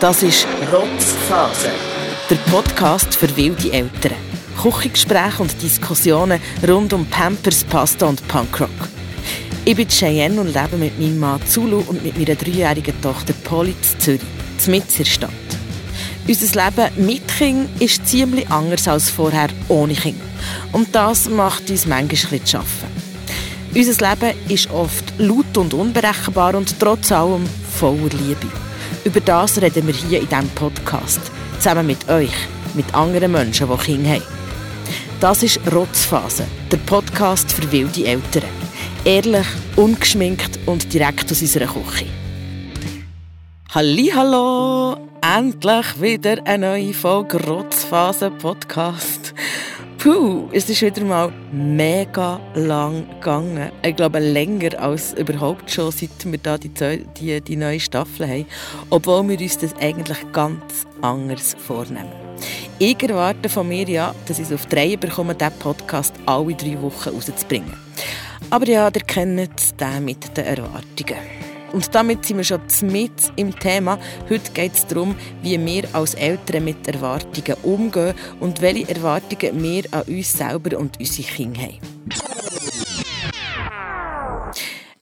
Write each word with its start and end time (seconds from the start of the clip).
Das 0.00 0.22
ist 0.22 0.46
Rotzphase, 0.72 1.70
der 2.30 2.36
Podcast 2.52 3.16
für 3.16 3.36
wilde 3.36 3.72
Eltern. 3.72 4.12
Küchengespräche 4.62 5.42
und 5.42 5.60
Diskussionen 5.60 6.40
rund 6.68 6.92
um 6.92 7.04
Pampers, 7.06 7.64
Pasta 7.64 8.06
und 8.06 8.26
Punkrock. 8.28 8.70
Ich 9.64 9.74
bin 9.74 9.88
Cheyenne 9.88 10.40
und 10.40 10.54
lebe 10.54 10.76
mit 10.76 11.00
meinem 11.00 11.18
Mann 11.18 11.44
Zulu 11.44 11.82
und 11.88 12.04
mit 12.04 12.16
meiner 12.16 12.36
dreijährigen 12.36 13.00
Tochter 13.02 13.32
Polly 13.42 13.70
in 13.70 13.98
Zürich, 13.98 14.20
mitten 14.68 14.88
in 14.88 14.98
der 14.98 15.04
Stadt. 15.04 15.30
Unser 16.28 16.64
Leben 16.64 17.06
mit 17.06 17.26
Kind 17.26 17.68
ist 17.82 18.06
ziemlich 18.06 18.48
anders 18.50 18.86
als 18.86 19.10
vorher 19.10 19.48
ohne 19.66 19.94
Kind. 19.94 20.20
Und 20.70 20.94
das 20.94 21.28
macht 21.28 21.68
uns 21.70 21.86
manchmal 21.86 22.44
zu 22.44 22.58
arbeiten. 22.58 23.02
Unser 23.74 24.10
Leben 24.10 24.38
ist 24.48 24.70
oft 24.70 25.12
laut 25.18 25.56
und 25.56 25.74
unberechenbar 25.74 26.54
und 26.54 26.78
trotz 26.78 27.10
allem 27.10 27.48
voller 27.76 28.10
Liebe. 28.10 28.46
Über 29.04 29.20
das 29.20 29.60
reden 29.60 29.86
wir 29.86 29.94
hier 29.94 30.20
in 30.20 30.28
diesem 30.28 30.48
Podcast. 30.50 31.20
Zusammen 31.58 31.86
mit 31.86 32.08
euch, 32.08 32.34
mit 32.74 32.92
anderen 32.94 33.32
Menschen, 33.32 33.68
die 33.68 33.84
Kinder 33.84 34.10
haben. 34.10 34.22
Das 35.20 35.42
ist 35.42 35.60
Rotzphase, 35.72 36.46
der 36.70 36.76
Podcast 36.78 37.50
für 37.52 37.70
wilde 37.70 38.04
Eltern. 38.04 38.48
Ehrlich, 39.04 39.46
ungeschminkt 39.76 40.58
und 40.66 40.92
direkt 40.92 41.30
aus 41.30 41.40
unserer 41.40 41.66
Küche. 41.66 42.06
Hallo, 43.74 44.96
endlich 45.20 46.00
wieder 46.00 46.36
eine 46.44 46.66
neue 46.66 46.94
Folge 46.94 47.42
Rotzphase 47.44 48.30
Podcast. 48.30 49.27
Puh, 49.98 50.48
es 50.52 50.70
ist 50.70 50.80
wieder 50.80 51.02
mal 51.02 51.32
mega 51.50 52.38
lang 52.54 53.04
gegangen. 53.14 53.72
Ich 53.84 53.96
glaube, 53.96 54.20
länger 54.20 54.80
als 54.80 55.12
überhaupt 55.14 55.68
schon, 55.68 55.90
seit 55.90 56.24
wir 56.24 56.38
da 56.38 56.56
die, 56.56 56.70
die, 57.18 57.40
die 57.40 57.56
neue 57.56 57.80
Staffel 57.80 58.28
haben. 58.28 58.46
Obwohl 58.90 59.28
wir 59.28 59.40
uns 59.40 59.58
das 59.58 59.74
eigentlich 59.80 60.18
ganz 60.32 60.86
anders 61.02 61.56
vornehmen. 61.58 62.12
Ich 62.78 63.02
erwarte 63.02 63.48
von 63.48 63.66
mir 63.66 63.88
ja, 63.88 64.14
dass 64.26 64.38
ich 64.38 64.46
es 64.46 64.52
auf 64.52 64.66
drei 64.66 64.96
bekomme, 64.96 65.34
diesen 65.34 65.58
Podcast 65.58 66.14
alle 66.26 66.54
drei 66.54 66.80
Wochen 66.80 67.08
rauszubringen. 67.08 67.74
Aber 68.50 68.68
ja, 68.68 68.86
ihr 68.86 69.02
kennt 69.02 69.80
den 69.80 70.04
mit 70.04 70.36
den 70.36 70.44
Erwartungen. 70.44 71.37
Und 71.72 71.94
damit 71.94 72.24
sind 72.24 72.38
wir 72.38 72.44
schon 72.44 72.62
mit 72.82 73.12
im 73.36 73.58
Thema. 73.58 73.98
Heute 74.28 74.52
geht 74.52 74.74
es 74.74 74.86
darum, 74.86 75.14
wie 75.42 75.64
wir 75.64 75.84
als 75.94 76.14
Eltern 76.14 76.64
mit 76.64 76.86
Erwartungen 76.88 77.56
umgehen 77.62 78.14
und 78.40 78.60
welche 78.60 78.88
Erwartungen 78.88 79.62
wir 79.62 79.84
an 79.92 80.02
uns 80.02 80.32
selber 80.32 80.78
und 80.78 80.98
unsere 80.98 81.28
Kinder 81.28 81.60
haben. 81.62 81.78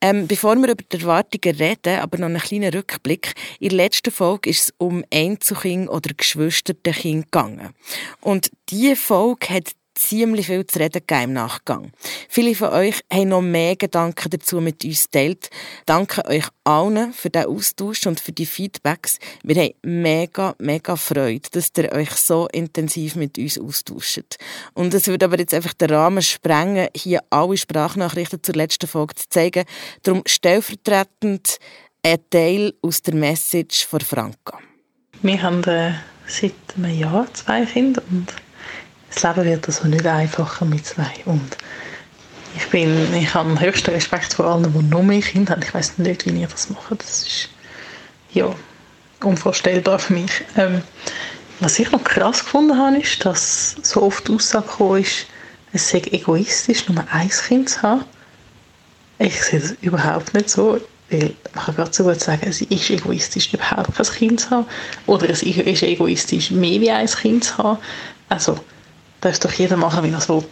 Ähm, 0.00 0.26
bevor 0.26 0.56
wir 0.56 0.68
über 0.70 0.82
die 0.82 1.00
Erwartungen 1.00 1.56
reden, 1.56 1.98
aber 2.00 2.18
noch 2.18 2.26
einen 2.26 2.40
kleinen 2.40 2.72
Rückblick. 2.72 3.32
In 3.58 3.70
der 3.70 3.76
letzten 3.76 4.12
Folge 4.12 4.50
ist 4.50 4.60
es 4.60 4.74
um 4.78 5.04
Einzelkind 5.12 5.88
oder 5.88 6.12
Geschwisterkind 6.14 7.24
gegangen. 7.24 7.70
Und 8.20 8.50
diese 8.68 8.96
Folge 8.96 9.48
hat 9.48 9.72
ziemlich 9.96 10.46
viel 10.46 10.66
zu 10.66 10.78
reden 10.78 11.02
im 11.08 11.32
Nachgang. 11.32 11.92
Viele 12.28 12.54
von 12.54 12.68
euch 12.68 13.00
haben 13.12 13.30
noch 13.30 13.42
mehr 13.42 13.76
Gedanken 13.76 14.30
dazu 14.30 14.60
mit 14.60 14.84
uns 14.84 15.04
geteilt. 15.04 15.50
Danke 15.86 16.24
euch 16.26 16.44
allen 16.64 17.12
für 17.12 17.30
den 17.30 17.46
Austausch 17.46 18.06
und 18.06 18.20
für 18.20 18.32
die 18.32 18.46
Feedbacks. 18.46 19.18
Wir 19.42 19.56
haben 19.56 19.74
mega, 19.82 20.54
mega 20.58 20.96
Freude, 20.96 21.48
dass 21.50 21.72
ihr 21.76 21.92
euch 21.92 22.10
so 22.10 22.48
intensiv 22.52 23.16
mit 23.16 23.38
uns 23.38 23.58
austauscht. 23.58 24.36
Und 24.74 24.94
es 24.94 25.08
würde 25.08 25.24
aber 25.24 25.38
jetzt 25.38 25.54
einfach 25.54 25.74
den 25.74 25.90
Rahmen 25.90 26.22
sprengen, 26.22 26.88
hier 26.94 27.20
alle 27.30 27.56
Sprachnachrichten 27.56 28.42
zur 28.42 28.54
letzten 28.54 28.86
Folge 28.86 29.14
zu 29.14 29.28
zeigen. 29.28 29.64
Darum 30.02 30.22
stellvertretend 30.26 31.58
ein 32.02 32.18
Teil 32.30 32.74
aus 32.82 33.02
der 33.02 33.14
Message 33.14 33.86
von 33.86 34.00
Franka. 34.00 34.58
Wir 35.22 35.42
haben 35.42 35.64
äh, 35.64 35.92
seit 36.26 36.52
einem 36.76 36.96
Jahr 36.96 37.32
zwei 37.34 37.64
Kinder 37.64 38.02
und 38.10 38.32
das 39.12 39.22
Leben 39.22 39.44
wird 39.44 39.66
also 39.66 39.88
nicht 39.88 40.06
einfacher 40.06 40.64
mit 40.64 40.86
zwei. 40.86 41.10
Und 41.24 41.56
ich, 42.56 42.68
bin, 42.70 43.14
ich 43.14 43.34
habe 43.34 43.58
höchsten 43.60 43.90
Respekt 43.90 44.34
vor 44.34 44.46
allen, 44.46 44.72
die 44.72 44.82
noch 44.84 45.02
mehr 45.02 45.20
Kinder 45.20 45.52
haben. 45.52 45.62
Ich 45.62 45.74
weiß 45.74 45.98
nicht, 45.98 46.26
wie 46.26 46.40
ihr 46.40 46.48
das 46.48 46.70
macht. 46.70 47.00
Das 47.00 47.22
ist 47.26 47.48
ja, 48.32 48.54
unvorstellbar 49.22 49.98
für 49.98 50.14
mich. 50.14 50.44
Ähm, 50.56 50.82
was 51.60 51.78
ich 51.78 51.90
noch 51.90 52.04
krass 52.04 52.40
gefunden 52.40 52.76
habe, 52.78 52.98
ist, 52.98 53.24
dass 53.24 53.76
so 53.82 54.02
oft 54.02 54.28
die 54.28 54.32
Aussage 54.32 54.66
gekommen 54.66 55.02
ist, 55.02 55.26
es 55.72 55.88
sei 55.88 56.02
egoistisch, 56.10 56.88
nur 56.88 57.04
ein 57.10 57.28
Kind 57.28 57.70
zu 57.70 57.82
haben. 57.82 58.04
Ich 59.18 59.42
sehe 59.42 59.60
das 59.60 59.72
überhaupt 59.80 60.34
nicht 60.34 60.50
so. 60.50 60.80
Weil 61.08 61.34
man 61.54 61.64
kann 61.64 61.76
gerade 61.76 61.92
so 61.92 62.04
gut 62.04 62.20
sagen, 62.20 62.46
es 62.48 62.60
ist 62.60 62.90
egoistisch, 62.90 63.52
überhaupt 63.52 63.94
kein 63.94 64.06
Kind 64.06 64.40
zu 64.40 64.50
haben. 64.50 64.66
Oder 65.06 65.30
es 65.30 65.42
ist 65.42 65.82
egoistisch, 65.82 66.50
mehr 66.50 66.80
wie 66.80 66.90
ein 66.90 67.06
Kind 67.06 67.44
zu 67.44 67.58
haben. 67.58 67.78
Also, 68.28 68.58
darf 69.26 69.40
doch 69.40 69.52
jeder 69.52 69.76
machen, 69.76 70.04
wie 70.04 70.10
er 70.10 70.18
es 70.18 70.28
will. 70.28 70.44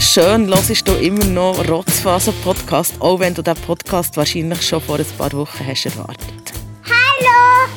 Schön 0.00 0.48
hörst 0.48 0.88
du 0.88 0.92
immer 0.94 1.24
noch 1.24 1.68
Rotzfaser-Podcast, 1.68 2.94
auch 3.00 3.20
wenn 3.20 3.34
du 3.34 3.42
diesen 3.42 3.60
Podcast 3.62 4.16
wahrscheinlich 4.16 4.66
schon 4.66 4.80
vor 4.80 4.98
ein 4.98 5.06
paar 5.16 5.32
Wochen 5.32 5.66
hast 5.66 5.86
erwartet. 5.86 6.52
Hallo! 6.84 7.68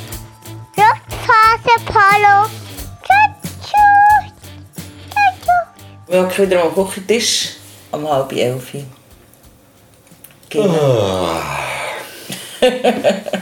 Rotzfaser-Palo! 0.78 2.50
Tschüss! 3.04 3.94
Wir 6.08 6.22
hocken 6.22 6.46
wieder 6.46 6.64
am 6.64 6.74
Küchentisch 6.74 7.58
um 7.92 8.10
halb 8.10 8.32
elf. 8.34 8.72
Genau. 10.50 11.40
Oh. 12.60 13.38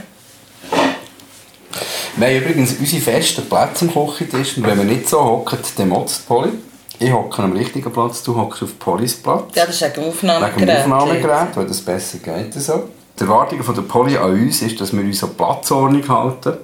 Wir 2.18 2.28
haben 2.28 2.36
übrigens 2.38 2.74
unsere 2.80 3.02
festen 3.02 3.46
Plätze 3.50 3.86
am 3.86 3.94
Küchentisch. 3.94 4.58
Und 4.58 4.66
wenn 4.66 4.78
wir 4.78 4.86
nicht 4.86 5.10
so 5.10 5.22
hocken, 5.22 5.60
dann 5.78 5.90
motzt 5.90 6.26
Polly. 6.28 6.52
Ich 6.98 7.12
hocke 7.12 7.44
am 7.44 7.52
richtigen 7.52 7.92
Platz, 7.92 8.24
du 8.24 8.38
hockst 8.38 8.64
auf 8.64 8.80
Pollys 8.80 9.16
Platz. 9.16 9.54
Ja, 9.54 9.66
das 9.66 9.82
ist 9.82 9.98
dem 9.98 10.06
Aufnahmegerät. 10.06 10.62
Wegen 10.62 10.84
dem 10.84 10.94
Aufnahmegerät, 10.94 11.56
weil 11.56 11.68
das 11.68 11.82
besser 11.82 12.20
geht. 12.20 12.54
So. 12.54 12.90
Die 13.20 13.24
Erwartung 13.24 13.62
von 13.64 13.76
der 13.76 13.82
Polly 13.82 14.16
an 14.16 14.32
uns 14.32 14.62
ist, 14.62 14.80
dass 14.80 14.94
wir 14.94 15.02
uns 15.02 15.22
an 15.24 15.36
Platzordnung 15.36 16.08
halten. 16.08 16.58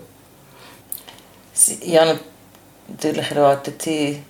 Ja, 1.83 2.15
natürlich 2.87 3.31
erwartet 3.31 3.81
sie, 3.81 4.21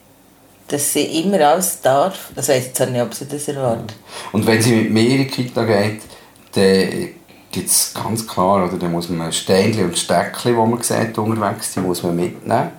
dass 0.68 0.92
sie 0.92 1.22
immer 1.22 1.40
alles 1.40 1.82
darf. 1.82 2.32
Das 2.34 2.50
weiss 2.50 2.64
ich 2.64 2.68
jetzt 2.68 2.90
nicht, 2.90 3.02
ob 3.02 3.14
sie 3.14 3.28
das 3.28 3.48
erwartet. 3.48 3.94
Und 4.32 4.48
wenn 4.48 4.60
sie 4.60 4.76
mit 4.76 4.92
mir 4.92 5.08
in 5.08 5.18
die 5.20 5.28
Kita 5.28 5.66
geht, 5.66 6.02
dann 6.54 7.10
es 7.56 7.94
ganz 7.94 8.28
klar, 8.28 8.66
oder, 8.66 8.78
dann 8.78 8.92
muss 8.92 9.10
man 9.10 9.32
Steinchen 9.32 9.86
und 9.86 9.98
Steckchen, 9.98 10.54
die 10.54 10.58
man 10.58 10.82
sieht, 10.82 11.18
unterwegs, 11.18 11.74
die 11.74 11.80
muss 11.82 12.04
man 12.04 12.16
mitnehmen. 12.16 12.72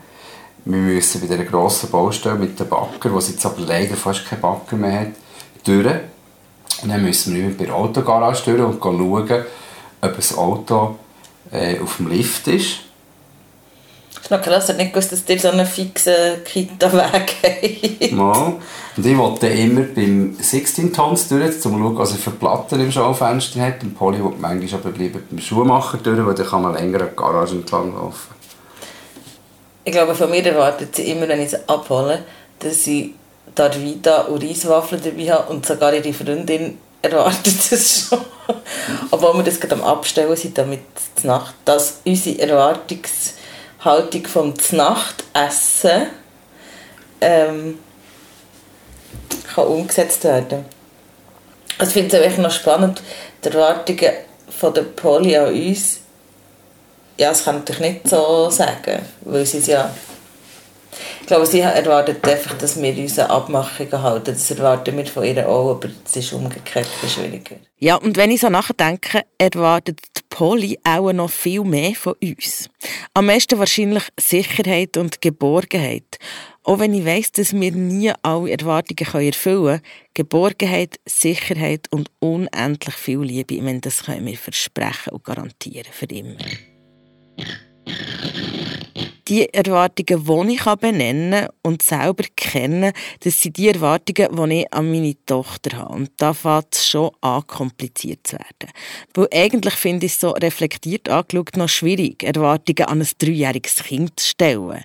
Wir 0.64 0.78
müssen 0.78 1.20
bei 1.20 1.26
dieser 1.26 1.44
grossen 1.44 1.90
Baustelle 1.90 2.36
mit 2.36 2.58
dem 2.58 2.68
Backer, 2.68 3.12
wo 3.12 3.18
es 3.18 3.28
jetzt 3.28 3.44
aber 3.44 3.60
leider 3.62 3.96
fast 3.96 4.26
keinen 4.26 4.40
Backer 4.40 4.76
mehr 4.76 5.00
hat, 5.00 5.08
durch. 5.64 5.94
Und 6.82 6.88
dann 6.88 7.02
müssen 7.02 7.34
wir 7.34 7.56
bei 7.56 7.64
der 7.64 7.74
Autogarage 7.74 8.42
durch 8.44 8.62
und 8.62 8.82
schauen, 8.82 9.44
ob 10.00 10.16
das 10.16 10.36
Auto 10.36 10.96
äh, 11.50 11.78
auf 11.80 11.96
dem 11.96 12.08
Lift 12.08 12.48
ist. 12.48 12.80
Das 14.32 14.40
noch 14.40 14.46
krass, 14.46 14.70
ich 14.70 14.76
nicht 14.76 14.94
gewusst, 14.94 15.12
dass 15.12 15.28
ihr 15.28 15.38
so 15.38 15.50
einen 15.50 15.66
fixen 15.66 16.42
Kita-Weg 16.42 17.34
habt. 18.02 18.12
Mal. 18.12 18.54
Und 18.96 19.06
ich 19.06 19.18
wollte 19.18 19.46
immer 19.48 19.82
beim 19.82 20.34
16 20.40 20.90
Tons 20.90 21.28
durch, 21.28 21.44
um 21.44 21.60
zu 21.60 21.68
schauen, 21.68 21.98
was 21.98 22.12
er 22.12 22.16
für 22.16 22.30
Platten 22.30 22.80
im 22.80 22.90
Schaufenster 22.90 23.60
hat. 23.60 23.82
Und 23.82 23.94
Polly 23.94 24.24
will 24.24 24.32
manchmal 24.38 24.80
aber 24.80 24.96
lieber 24.96 25.18
beim 25.18 25.38
Schuhmacher 25.38 25.98
durch, 25.98 26.24
weil 26.24 26.34
dann 26.34 26.46
kann 26.46 26.62
man 26.62 26.72
länger 26.72 27.02
an 27.02 27.08
die 27.10 27.16
Garage 27.16 27.56
entlang 27.56 27.94
laufen. 27.94 28.34
Ich 29.84 29.92
glaube, 29.92 30.14
von 30.14 30.30
mir 30.30 30.46
erwartet 30.46 30.96
sie 30.96 31.10
immer, 31.10 31.28
wenn 31.28 31.42
ich 31.42 31.50
sie 31.50 31.68
abhole, 31.68 32.24
dass 32.58 32.84
sie 32.84 33.14
Darvita 33.54 34.22
und 34.22 34.42
Reiswaffeln 34.42 35.02
dabei 35.04 35.30
habe 35.30 35.52
und 35.52 35.66
sogar 35.66 35.92
ihre 35.92 36.14
Freundin 36.14 36.78
erwartet 37.02 37.54
das 37.70 38.08
schon. 38.08 38.18
Obwohl 39.10 39.34
wir 39.34 39.42
das 39.42 39.60
gerade 39.60 39.74
am 39.74 39.82
Abstellen 39.82 40.34
sind, 40.36 40.56
damit 40.56 40.80
die 41.22 41.26
Nacht, 41.26 41.52
dass 41.66 42.00
unsere 42.06 42.38
Erwartungshaltung 43.84 44.26
vom 44.26 44.54
Nachtessen 44.72 46.08
ähm, 47.20 47.78
kann 49.54 49.66
umgesetzt 49.66 50.24
werden. 50.24 50.64
Also 51.78 51.90
ich 51.90 51.94
finde 51.94 52.16
es 52.16 52.22
wirklich 52.22 52.38
noch 52.38 52.52
spannend, 52.52 53.02
die 53.44 53.48
Erwartungen 53.48 54.12
von 54.48 54.74
der 54.74 54.82
Poli 54.82 55.36
an 55.36 55.52
uns, 55.52 56.00
ja, 57.18 57.30
das 57.30 57.44
kann 57.44 57.62
ich 57.68 57.78
nicht 57.78 58.08
so 58.08 58.50
sagen, 58.50 59.04
weil 59.22 59.44
sie 59.46 59.58
es 59.58 59.66
ja 59.66 59.92
ich 61.20 61.26
glaube, 61.26 61.46
sie 61.46 61.60
erwartet 61.60 62.26
einfach, 62.26 62.56
dass 62.58 62.80
wir 62.80 62.96
unsere 62.96 63.30
Abmachungen 63.30 64.02
halten. 64.02 64.32
Das 64.32 64.50
erwarten 64.50 64.96
wir 64.96 65.06
von 65.06 65.24
ihr 65.24 65.48
auch, 65.48 65.70
aber 65.70 65.88
es 66.04 66.16
ist 66.16 66.32
umgekehrt 66.32 66.88
schwieriger. 67.08 67.56
Ja, 67.78 67.96
und 67.96 68.16
wenn 68.16 68.30
ich 68.30 68.40
so 68.40 68.48
nachdenke, 68.48 69.22
erwartet 69.38 70.00
die 70.16 70.22
Polly 70.28 70.78
auch 70.84 71.12
noch 71.12 71.30
viel 71.30 71.64
mehr 71.64 71.94
von 71.94 72.14
uns. 72.22 72.70
Am 73.14 73.26
meisten 73.26 73.58
wahrscheinlich 73.58 74.04
Sicherheit 74.18 74.96
und 74.96 75.20
Geborgenheit. 75.20 76.18
Auch 76.64 76.78
wenn 76.78 76.94
ich 76.94 77.04
weiss, 77.04 77.32
dass 77.32 77.52
wir 77.52 77.72
nie 77.72 78.12
alle 78.22 78.52
Erwartungen 78.52 79.26
erfüllen 79.26 79.62
können, 79.64 79.82
Geborgenheit, 80.14 81.00
Sicherheit 81.06 81.88
und 81.90 82.08
unendlich 82.20 82.94
viel 82.94 83.20
Liebe, 83.20 83.54
ich 83.54 83.80
das 83.80 84.04
können 84.04 84.26
wir 84.26 84.38
versprechen 84.38 85.12
und 85.12 85.24
garantieren 85.24 85.92
für 85.92 86.06
immer. 86.06 86.36
Die 89.28 89.48
Erwartungen, 89.52 90.48
die 90.48 90.54
ich 90.54 90.64
benennen 90.64 91.48
und 91.62 91.82
selber 91.82 92.24
kennen, 92.34 92.92
das 93.20 93.40
sind 93.40 93.56
die 93.56 93.68
Erwartungen, 93.68 94.50
die 94.50 94.60
ich 94.60 94.72
an 94.72 94.90
meine 94.90 95.14
Tochter 95.26 95.78
habe. 95.78 95.94
Und 95.94 96.10
da 96.16 96.34
fängt 96.34 96.74
es 96.74 96.88
schon 96.88 97.10
an, 97.20 97.46
kompliziert 97.46 98.26
zu 98.26 98.36
werden. 98.36 98.72
Weil 99.14 99.28
eigentlich 99.32 99.74
finde 99.74 100.06
ich 100.06 100.12
es 100.12 100.20
so 100.20 100.30
reflektiert 100.30 101.08
angeschaut 101.08 101.56
noch 101.56 101.68
schwierig, 101.68 102.22
Erwartungen 102.24 102.88
an 102.88 103.00
ein 103.00 103.08
dreijähriges 103.18 103.76
Kind 103.76 104.18
zu 104.18 104.28
stellen. 104.28 104.82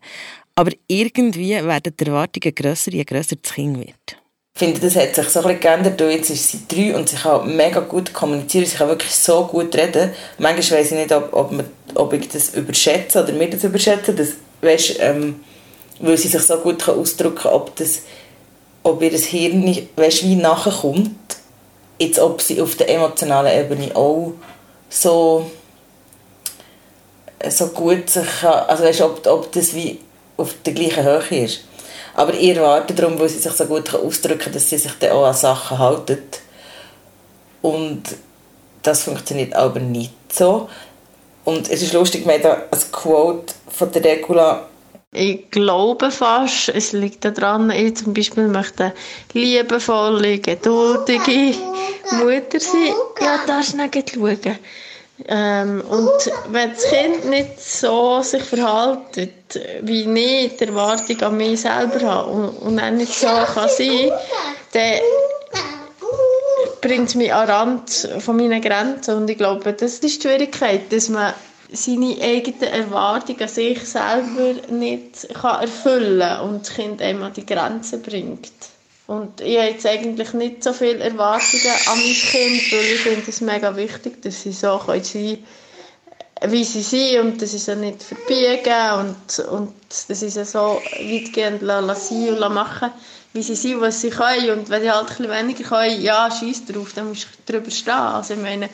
Aber 0.55 0.71
irgendwie 0.87 1.51
werden 1.51 1.93
die 1.99 2.05
Erwartungen 2.05 2.55
grösser, 2.55 2.91
je 2.91 3.03
grösser 3.03 3.35
das 3.35 3.53
Kind 3.53 3.77
wird. 3.77 4.17
Finde, 4.57 4.79
das 4.79 4.95
hat 4.95 5.13
sich 5.13 5.29
so 5.29 5.43
ein 5.43 5.59
geändert, 5.59 6.01
jetzt 6.01 6.31
ist 6.31 6.49
sie 6.49 6.61
drei 6.67 6.95
und 6.95 7.07
sie 7.07 7.15
kann 7.15 7.55
mega 7.55 7.79
gut 7.79 8.11
kommunizieren, 8.11 8.65
sie 8.65 8.75
kann 8.75 8.87
wirklich 8.87 9.13
so 9.13 9.45
gut 9.45 9.75
reden. 9.75 10.09
Manchmal 10.39 10.79
weiss 10.79 10.91
ich 10.91 10.97
nicht, 10.97 11.11
ob, 11.11 11.31
ob, 11.31 11.51
man, 11.51 11.69
ob 11.93 12.11
ich 12.13 12.27
das 12.27 12.55
überschätze 12.55 13.21
oder 13.21 13.33
mir 13.33 13.51
das 13.51 13.63
überschätze, 13.63 14.15
das, 14.15 14.29
weißt, 14.61 14.95
ähm, 14.99 15.41
weil 15.99 16.17
sie 16.17 16.29
sich 16.29 16.41
so 16.41 16.57
gut 16.57 16.79
kann 16.79 16.97
ausdrücken 16.97 17.43
kann, 17.43 17.53
ob, 17.53 17.71
ob 18.81 19.01
ihr 19.03 19.11
das 19.11 19.25
Hirn 19.25 19.87
weißt, 19.95 20.23
wie 20.23 20.35
nachkommt, 20.35 21.37
jetzt 21.99 22.17
ob 22.17 22.41
sie 22.41 22.59
auf 22.59 22.73
der 22.73 22.89
emotionalen 22.89 23.59
Ebene 23.59 23.95
auch 23.95 24.33
so, 24.89 25.51
so 27.47 27.67
gut 27.67 28.09
sich 28.09 28.43
also 28.43 28.83
weißt, 28.83 29.01
ob, 29.01 29.27
ob 29.27 29.51
das 29.51 29.75
wie 29.75 29.99
auf 30.35 30.55
der 30.65 30.73
gleichen 30.73 31.03
Höhe 31.03 31.43
ist. 31.43 31.59
Aber 32.17 32.33
ich 32.33 32.49
erwarte 32.49 32.95
darum, 32.95 33.19
weil 33.19 33.29
sie 33.29 33.37
sich 33.37 33.51
so 33.51 33.65
gut 33.65 33.93
ausdrücken 33.93 34.39
kann, 34.39 34.53
dass 34.53 34.67
sie 34.67 34.79
sich 34.79 34.91
dann 34.99 35.11
auch 35.11 35.25
an 35.27 35.35
Sachen 35.35 35.77
halten. 35.77 36.17
Und 37.61 38.01
das 38.81 39.03
funktioniert 39.03 39.53
aber 39.53 39.79
nicht 39.79 40.33
so. 40.33 40.67
Und 41.45 41.69
es 41.69 41.83
ist 41.83 41.93
lustig, 41.93 42.25
wir 42.25 42.33
haben 42.33 42.63
ein 42.71 42.91
Quote 42.91 43.53
von 43.69 43.91
der 43.91 44.03
Regula. 44.03 44.65
Ich 45.11 45.51
glaube 45.51 46.09
fast, 46.09 46.69
es 46.69 46.91
liegt 46.91 47.23
daran, 47.23 47.69
ich 47.69 47.97
zum 47.97 48.15
Beispiel 48.15 48.47
möchte 48.47 48.93
liebevolle, 49.33 50.39
geduldige 50.39 51.55
Mutter 52.13 52.59
sein. 52.59 52.93
Ja, 53.21 53.39
da 53.45 53.61
schnell 53.61 53.91
schauen. 53.93 54.57
Ähm, 55.25 55.83
und 55.89 56.31
wenn 56.49 56.71
das 56.71 56.83
Kind 56.89 57.25
nicht 57.25 57.59
so 57.59 58.21
sich 58.21 58.43
verhält, 58.43 59.59
wie 59.81 60.01
ich 60.01 60.57
die 60.57 60.65
Erwartung 60.65 61.21
an 61.21 61.37
mich 61.37 61.61
selber 61.61 62.01
habe 62.01 62.29
und, 62.29 62.49
und 62.49 62.79
auch 62.79 62.91
nicht 62.91 63.13
so 63.13 63.27
kann 63.27 63.69
sein 63.69 64.11
dann 64.73 64.99
bringt 66.81 67.09
es 67.09 67.15
mich 67.15 67.33
an 67.33 67.47
den 67.47 67.55
Rand 67.55 68.09
von 68.19 68.37
meinen 68.37 68.61
Grenzen. 68.61 69.15
Und 69.15 69.29
ich 69.29 69.37
glaube, 69.37 69.73
das 69.73 69.93
ist 69.93 70.03
die 70.03 70.09
Schwierigkeit, 70.09 70.91
dass 70.91 71.09
man 71.09 71.33
seine 71.71 72.15
eigenen 72.21 72.61
Erwartungen 72.61 73.41
an 73.41 73.47
sich 73.47 73.83
selber 73.83 74.53
nicht 74.69 75.25
erfüllen 75.33 76.19
kann 76.19 76.49
und 76.49 76.67
das 76.67 76.75
Kind 76.75 77.01
einem 77.01 77.23
an 77.23 77.33
die 77.33 77.45
Grenzen 77.45 78.01
bringt. 78.01 78.51
Und 79.07 79.41
ich 79.41 79.57
habe 79.57 79.69
jetzt 79.69 79.85
eigentlich 79.85 80.33
nicht 80.33 80.63
so 80.63 80.73
viele 80.73 80.99
Erwartungen 80.99 81.73
an 81.85 81.97
mein 81.97 82.13
Kind, 82.13 82.71
weil 82.71 82.85
ich 82.85 83.01
finde 83.01 83.23
es 83.29 83.41
mega 83.41 83.75
wichtig, 83.75 84.21
dass 84.21 84.41
sie 84.41 84.51
so 84.51 84.79
sein 84.85 85.01
können, 85.01 85.45
wie 86.51 86.63
sie 86.63 86.81
sind 86.81 87.19
und 87.21 87.41
dass 87.41 87.51
sie 87.51 87.57
sie 87.57 87.75
nicht 87.75 88.03
verbiegen 88.03 88.99
und, 88.99 89.39
und 89.49 89.73
dass 89.89 90.19
sie 90.19 90.29
so 90.29 90.81
weitgehend 90.99 91.61
sein 91.61 92.29
und 92.29 92.53
machen 92.53 92.91
wie 93.33 93.43
sie 93.43 93.55
sind, 93.55 93.81
was 93.81 94.01
sie 94.01 94.09
können. 94.09 94.49
Und 94.51 94.69
wenn 94.69 94.81
sie 94.81 94.91
halt 94.91 95.01
ein 95.01 95.07
bisschen 95.07 95.29
weniger 95.29 95.63
können, 95.63 96.01
ja, 96.01 96.29
scheiß 96.31 96.65
drauf, 96.65 96.93
dann 96.93 97.09
musst 97.09 97.27
du 97.45 97.53
drüber 97.53 97.71
stehen. 97.71 97.93
Also 97.93 98.33
ich 98.33 98.39
meine, 98.39 98.69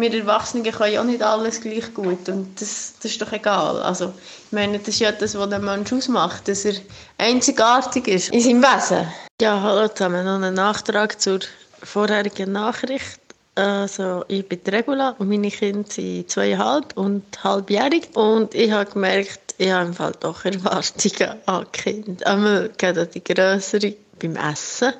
wir 0.00 0.14
Erwachsenen 0.14 0.70
können 0.70 0.92
ja 0.92 1.04
nicht 1.04 1.22
alles 1.22 1.60
gleich 1.60 1.92
gut 1.94 2.28
und 2.28 2.60
das, 2.60 2.94
das 3.02 3.12
ist 3.12 3.22
doch 3.22 3.32
egal. 3.32 3.82
Also 3.82 4.12
ich 4.46 4.52
meine, 4.52 4.78
das 4.78 4.88
ist 4.88 5.00
ja 5.00 5.12
das, 5.12 5.38
was 5.38 5.48
der 5.48 5.58
Mensch 5.58 5.92
ausmacht, 5.92 6.48
dass 6.48 6.64
er 6.64 6.74
einzigartig 7.18 8.08
ist 8.08 8.30
in 8.30 8.40
seinem 8.40 8.62
Wesen. 8.62 9.06
Ja, 9.40 9.60
hallo 9.60 9.88
zusammen. 9.88 10.24
Noch 10.24 10.36
einen 10.36 10.54
Nachtrag 10.54 11.20
zur 11.20 11.40
vorherigen 11.82 12.52
Nachricht. 12.52 13.20
Also, 13.54 14.24
ich 14.28 14.48
bin 14.48 14.60
Regula 14.68 15.16
und 15.18 15.28
meine 15.28 15.50
Kinder 15.50 15.88
sind 15.88 16.30
zweieinhalb 16.30 16.96
und 16.96 17.24
halbjährig. 17.42 18.10
Und 18.14 18.54
ich 18.54 18.70
habe 18.70 18.88
gemerkt, 18.88 19.54
ich 19.58 19.70
habe 19.70 19.86
im 19.86 19.94
Fall 19.94 20.12
doch 20.20 20.44
Erwartungen 20.44 21.34
an 21.46 21.66
Kinder. 21.72 22.26
Einmal 22.26 22.70
geht 22.76 23.14
die 23.14 23.24
größere 23.24 23.94
beim 24.20 24.36
Essen. 24.36 24.92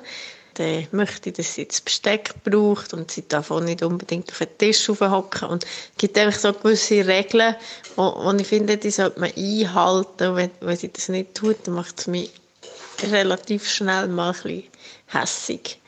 Dann 0.59 0.89
möchte 0.91 1.31
dass 1.31 1.55
sie 1.55 1.65
das 1.65 1.79
Besteck 1.79 2.33
braucht 2.43 2.93
und 2.93 3.09
sie 3.09 3.25
darf 3.25 3.49
auch 3.49 3.61
nicht 3.61 3.81
unbedingt 3.81 4.29
auf 4.29 4.39
den 4.39 4.57
Tisch 4.57 4.89
hocken. 4.89 5.47
Und 5.47 5.63
es 5.63 5.69
gibt 5.97 6.17
einfach 6.17 6.37
so 6.37 6.51
gewisse 6.51 7.07
Regeln, 7.07 7.55
die 7.95 8.41
ich 8.41 8.47
finde, 8.47 8.75
die 8.75 8.91
sollte 8.91 9.21
man 9.21 9.31
einhalten. 9.37 10.27
Und 10.27 10.35
wenn, 10.35 10.51
wenn 10.59 10.75
sie 10.75 10.91
das 10.91 11.07
nicht 11.07 11.33
tut, 11.33 11.55
dann 11.63 11.75
macht 11.75 12.01
es 12.01 12.07
mich 12.07 12.29
relativ 13.03 13.69
schnell 13.69 14.09
mal 14.09 14.31
ein 14.31 14.33
bisschen 14.33 14.63
hässig. 15.07 15.79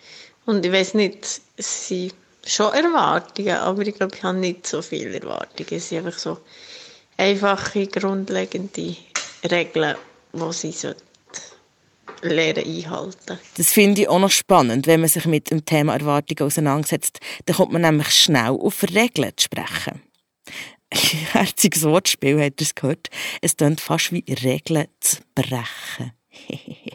Und 0.46 0.66
ich 0.66 0.72
weiß 0.72 0.94
nicht, 0.94 1.42
sind 1.58 2.14
schon 2.48 2.74
Erwartungen, 2.74 3.58
aber 3.58 3.82
ich 3.82 3.96
glaube, 3.96 4.16
ich 4.16 4.24
habe 4.24 4.38
nicht 4.38 4.66
so 4.66 4.82
viele 4.82 5.20
Erwartungen. 5.20 5.68
Es 5.70 5.90
sind 5.90 6.06
einfach 6.06 6.18
so 6.18 6.38
einfache, 7.18 7.88
grundlegende 7.88 8.96
Regeln, 9.44 9.98
die 10.32 10.54
sie 10.54 10.72
lernen 12.22 12.66
einhalten. 12.66 13.40
Das 13.58 13.72
finde 13.72 14.02
ich 14.02 14.10
auch 14.10 14.20
noch 14.20 14.32
spannend, 14.32 14.88
wenn 14.88 15.02
man 15.02 15.10
sich 15.10 15.26
mit 15.26 15.52
dem 15.52 15.66
Thema 15.66 15.94
Erwartungen 15.94 16.48
auseinandersetzt. 16.48 17.20
Dann 17.46 17.56
kommt 17.56 17.72
man 17.72 17.82
nämlich 17.82 18.10
schnell 18.10 18.52
auf 18.52 18.84
Regeln 18.84 19.32
zu 19.36 19.46
sprechen. 19.46 20.02
Herziges 20.94 21.84
Wortspiel, 21.84 22.42
hat 22.42 22.60
ihr 22.60 22.66
es 22.66 22.76
gehört? 22.76 23.10
Es 23.42 23.56
klingt 23.56 23.82
fast 23.82 24.12
wie 24.12 24.26
Regeln 24.28 24.88
zu 25.00 25.18
brechen. 25.36 26.12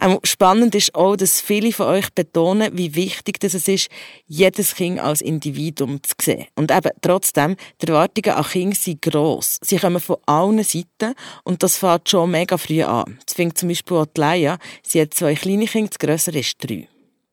Ähm, 0.00 0.18
spannend 0.24 0.74
ist 0.74 0.94
auch, 0.94 1.16
dass 1.16 1.40
viele 1.40 1.72
von 1.72 1.86
euch 1.86 2.12
betonen, 2.12 2.76
wie 2.76 2.94
wichtig 2.94 3.42
es 3.42 3.54
ist, 3.68 3.88
jedes 4.26 4.74
Kind 4.74 5.00
als 5.00 5.20
Individuum 5.20 6.02
zu 6.02 6.14
sehen. 6.20 6.46
Und 6.54 6.70
eben 6.70 6.90
trotzdem, 7.00 7.56
die 7.80 7.88
Erwartungen 7.88 8.36
an 8.36 8.44
Kinder 8.44 8.76
sind 8.76 9.02
gross. 9.02 9.58
Sie 9.62 9.78
kommen 9.78 10.00
von 10.00 10.16
allen 10.26 10.62
Seiten 10.62 11.14
und 11.44 11.62
das 11.62 11.78
fängt 11.78 12.08
schon 12.08 12.30
mega 12.30 12.58
früh 12.58 12.82
an. 12.82 13.18
Das 13.24 13.34
fängt 13.34 13.56
zum 13.56 13.68
Beispiel 13.68 14.04
die 14.14 14.20
Leia. 14.20 14.58
Sie 14.82 15.00
hat 15.00 15.14
zwei 15.14 15.34
kleine 15.34 15.66
Kinder, 15.66 15.90
das 15.90 15.98
grössere 15.98 16.38
ist 16.38 16.56
drei. 16.60 16.88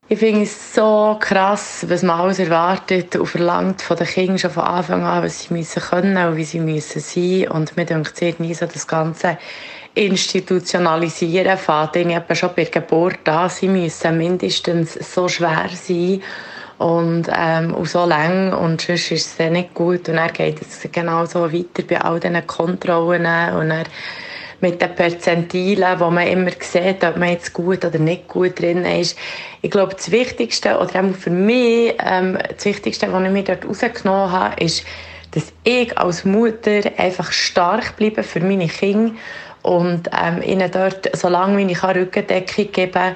Ich 0.09 0.19
finde 0.19 0.43
es 0.43 0.75
so 0.75 1.17
krass, 1.19 1.85
was 1.87 2.03
man 2.03 2.19
alles 2.19 2.37
erwartet 2.37 3.15
und 3.15 3.25
verlangt 3.25 3.81
von 3.81 3.95
den 3.95 4.05
Kindern 4.05 4.37
schon 4.37 4.51
von 4.51 4.63
Anfang 4.63 5.01
an, 5.03 5.23
was 5.23 5.43
sie 5.43 5.53
müssen 5.53 5.81
können 5.81 6.27
und 6.27 6.35
wie 6.35 6.43
sie 6.43 6.59
müssen 6.59 6.99
sein. 6.99 7.47
Und 7.47 7.77
mir 7.77 7.85
denkt, 7.85 8.17
sie 8.17 8.35
nie 8.37 8.53
so 8.53 8.65
das 8.65 8.85
Ganze 8.85 9.37
institutionalisieren 9.95 11.57
fängt 11.57 11.95
eben 11.95 12.35
schon 12.35 12.49
bei 12.55 12.63
der 12.63 12.81
Geburt 12.81 13.27
an. 13.29 13.49
Sie 13.49 13.67
müssen 13.67 14.17
mindestens 14.17 14.93
so 14.93 15.27
schwer 15.27 15.69
sein 15.73 16.21
und, 16.79 17.29
ähm, 17.35 17.73
und 17.73 17.87
so 17.87 18.05
lang 18.05 18.53
und 18.53 18.81
sonst 18.81 19.11
ist 19.11 19.27
es 19.27 19.37
dann 19.37 19.53
nicht 19.53 19.73
gut. 19.73 20.09
Und 20.09 20.15
dann 20.15 20.33
geht 20.33 20.61
es 20.61 20.87
genau 20.91 21.25
so 21.25 21.51
weiter 21.51 21.83
bei 21.87 22.01
all 22.01 22.19
diesen 22.19 22.47
Kontrollen 22.47 23.25
und 23.55 23.69
dann 23.69 23.85
mit 24.61 24.81
den 24.81 24.95
Perzentilen, 24.95 25.99
wo 25.99 26.09
man 26.09 26.25
immer 26.25 26.51
sieht, 26.57 27.03
ob 27.03 27.17
man 27.17 27.29
jetzt 27.29 27.53
gut 27.53 27.83
oder 27.83 27.99
nicht 27.99 28.29
gut 28.29 28.59
drin 28.59 28.85
ist. 28.85 29.17
Ich 29.61 29.69
glaube, 29.69 29.93
das 29.93 30.09
Wichtigste, 30.09 30.79
oder 30.79 31.01
auch 31.01 31.15
für 31.15 31.29
mich, 31.29 31.93
ähm, 31.99 32.37
das 32.55 32.65
Wichtigste, 32.65 33.11
was 33.11 33.23
ich 33.23 33.29
mir 33.29 33.43
dort 33.43 33.65
rausgenommen 33.65 34.31
habe, 34.31 34.63
ist, 34.63 34.85
dass 35.31 35.51
ich 35.63 35.97
als 35.97 36.23
Mutter 36.23 36.81
einfach 36.97 37.31
stark 37.31 37.97
bleibe 37.97 38.23
für 38.23 38.39
meine 38.39 38.67
Kinder 38.67 39.11
und 39.63 40.09
ähm, 40.13 40.41
ihnen 40.41 40.69
dort 40.71 41.15
so 41.15 41.29
lange 41.29 41.57
wie 41.57 41.71
ich 41.71 41.79
kann 41.79 41.97
Rückendeckung 41.97 42.71
geben 42.71 43.11
und 43.13 43.15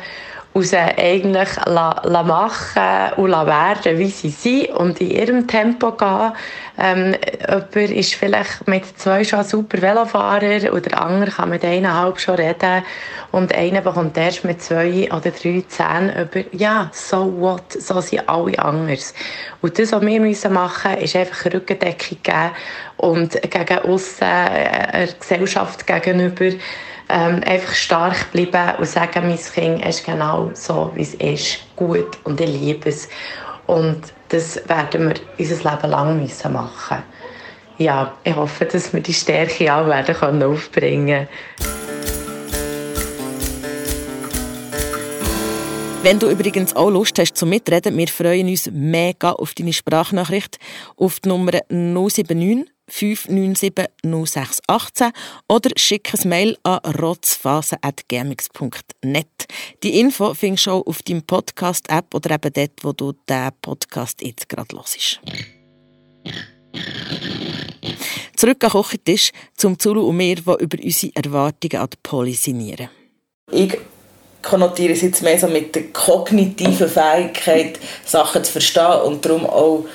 sie 0.61 0.77
eigentlich 0.77 1.49
la, 1.65 2.01
la 2.03 2.23
machen 2.23 3.13
und 3.17 3.29
la 3.29 3.45
werden, 3.45 3.97
wie 3.97 4.09
sie 4.09 4.29
sind 4.29 4.69
und 4.69 4.99
in 5.01 5.11
ihrem 5.11 5.47
Tempo 5.47 5.91
gehen. 5.91 6.33
Ähm, 6.79 7.15
jemand 7.49 7.75
ist 7.75 8.15
vielleicht 8.15 8.67
mit 8.67 8.85
zwei 8.99 9.23
schon 9.23 9.43
super 9.43 9.81
Velofahrer 9.81 10.71
oder 10.71 10.81
der 10.81 11.01
andere 11.01 11.31
kann 11.31 11.49
mit 11.49 11.65
eineinhalb 11.65 12.19
schon 12.19 12.35
reden 12.35 12.83
und 13.31 13.53
einer 13.53 13.81
bekommt 13.81 14.17
erst 14.17 14.43
mit 14.45 14.61
zwei 14.61 15.09
oder 15.11 15.31
drei 15.31 15.63
Zähnen 15.67 16.11
über, 16.15 16.43
ja, 16.51 16.89
so 16.93 17.33
what, 17.39 17.73
so 17.73 17.99
sind 17.99 18.27
alle 18.29 18.57
anders. 18.59 19.13
Und 19.61 19.77
das, 19.77 19.91
was 19.91 20.01
wir 20.01 20.21
müssen 20.21 20.53
machen 20.53 20.91
müssen, 20.91 21.03
ist 21.03 21.15
einfach 21.15 21.53
Rückendeckung 21.53 22.17
geben 22.23 22.51
und 22.97 23.41
gegen 23.41 23.79
aussen, 23.79 24.23
äh, 24.23 25.07
Gesellschaft 25.19 25.85
gegenüber 25.85 26.51
ähm, 27.09 27.41
einfach 27.45 27.73
stark 27.73 28.31
bleiben 28.31 28.77
und 28.79 28.87
sagen, 28.87 29.27
mein 29.27 29.37
Kind 29.37 29.85
ist 29.85 30.05
genau 30.05 30.51
so, 30.53 30.91
wie 30.95 31.01
es 31.01 31.13
ist, 31.15 31.59
gut 31.75 32.17
und 32.23 32.39
ich 32.41 32.49
liebe 32.49 32.89
es. 32.89 33.07
Und 33.65 34.01
das 34.29 34.61
werden 34.67 35.09
wir 35.09 35.15
unser 35.37 35.71
Leben 35.71 35.91
lang 35.91 36.21
müssen 36.21 36.53
machen. 36.53 37.03
Ja, 37.77 38.13
ich 38.23 38.35
hoffe, 38.35 38.65
dass 38.65 38.91
wir 38.93 39.01
die 39.01 39.13
Stärke 39.13 39.73
auch 39.73 39.87
werden 39.87 40.15
können 40.15 40.43
aufbringen. 40.43 41.27
Wenn 46.03 46.19
du 46.19 46.29
übrigens 46.29 46.75
auch 46.75 46.89
Lust 46.89 47.19
hast 47.19 47.35
zu 47.35 47.45
Mitreden, 47.45 47.97
wir 47.97 48.07
freuen 48.07 48.47
uns 48.47 48.69
mega 48.71 49.33
auf 49.33 49.53
deine 49.53 49.73
Sprachnachricht 49.73 50.57
auf 50.95 51.19
die 51.19 51.29
Nummer 51.29 51.51
079 51.69 52.67
597 52.89 53.87
0618 54.03 55.11
oder 55.49 55.71
schick 55.75 56.13
ein 56.13 56.29
Mail 56.29 56.57
an 56.63 56.79
rotzphase.gmx.net. 56.79 59.27
Die 59.83 59.99
Info 59.99 60.33
findest 60.33 60.67
du 60.67 60.71
auch 60.71 60.87
auf 60.87 61.03
deinem 61.03 61.23
Podcast-App 61.23 62.13
oder 62.13 62.35
eben 62.35 62.53
dort, 62.53 62.83
wo 62.83 62.93
du 62.93 63.11
diesen 63.27 63.51
Podcast 63.61 64.21
jetzt 64.21 64.47
gerade 64.49 64.75
hörst. 64.75 65.19
Zurück 68.35 68.63
an 68.63 68.69
Kochentisch 68.69 69.31
zum 69.55 69.79
Zulu 69.79 70.07
und 70.07 70.17
mir, 70.17 70.35
die 70.35 70.41
über 70.41 70.77
unsere 70.83 71.15
Erwartungen 71.15 71.81
an 71.81 71.89
die 71.91 71.97
Poli 72.03 72.33
sinnieren. 72.33 72.89
Ich 73.51 73.75
konnotiere 74.41 74.93
es 74.93 75.01
jetzt 75.01 75.23
mehr 75.23 75.39
so 75.39 75.47
mit 75.47 75.75
der 75.75 75.91
kognitiven 75.91 76.87
Fähigkeit, 76.87 77.79
Sachen 78.05 78.43
zu 78.43 78.51
verstehen 78.51 79.01
und 79.05 79.25
darum 79.25 79.45
auch 79.45 79.85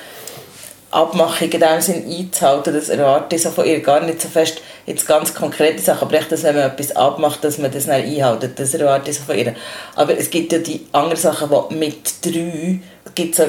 Abmachungen 0.93 1.51
in 1.51 1.59
dem 1.59 1.81
Sinn 1.81 2.05
einzuhalten. 2.09 2.73
Das 2.73 2.89
erwarte 2.89 3.35
ich 3.35 3.41
so 3.41 3.49
von 3.49 3.65
ihr 3.65 3.81
gar 3.81 4.01
nicht 4.01 4.21
so 4.21 4.27
fest 4.27 4.61
jetzt 4.85 5.07
ganz 5.07 5.33
konkrete 5.33 5.81
Sachen, 5.81 6.07
aber 6.07 6.17
echt, 6.17 6.31
dass 6.31 6.43
wenn 6.43 6.55
man 6.55 6.71
etwas 6.71 6.95
abmacht, 6.95 7.43
dass 7.43 7.57
man 7.57 7.71
das 7.71 7.85
dann 7.85 7.95
einhält. 7.95 8.49
Das 8.57 8.73
erwarte 8.73 9.09
ich 9.09 9.17
so 9.17 9.23
von 9.23 9.37
ihr. 9.37 9.55
Aber 9.95 10.17
es 10.17 10.29
gibt 10.29 10.51
ja 10.51 10.59
die 10.59 10.85
anderen 10.91 11.21
Sachen, 11.21 11.49
die 11.49 11.75
mit 11.75 12.25
drei, 12.25 12.79
gibt 13.15 13.39
es 13.39 13.45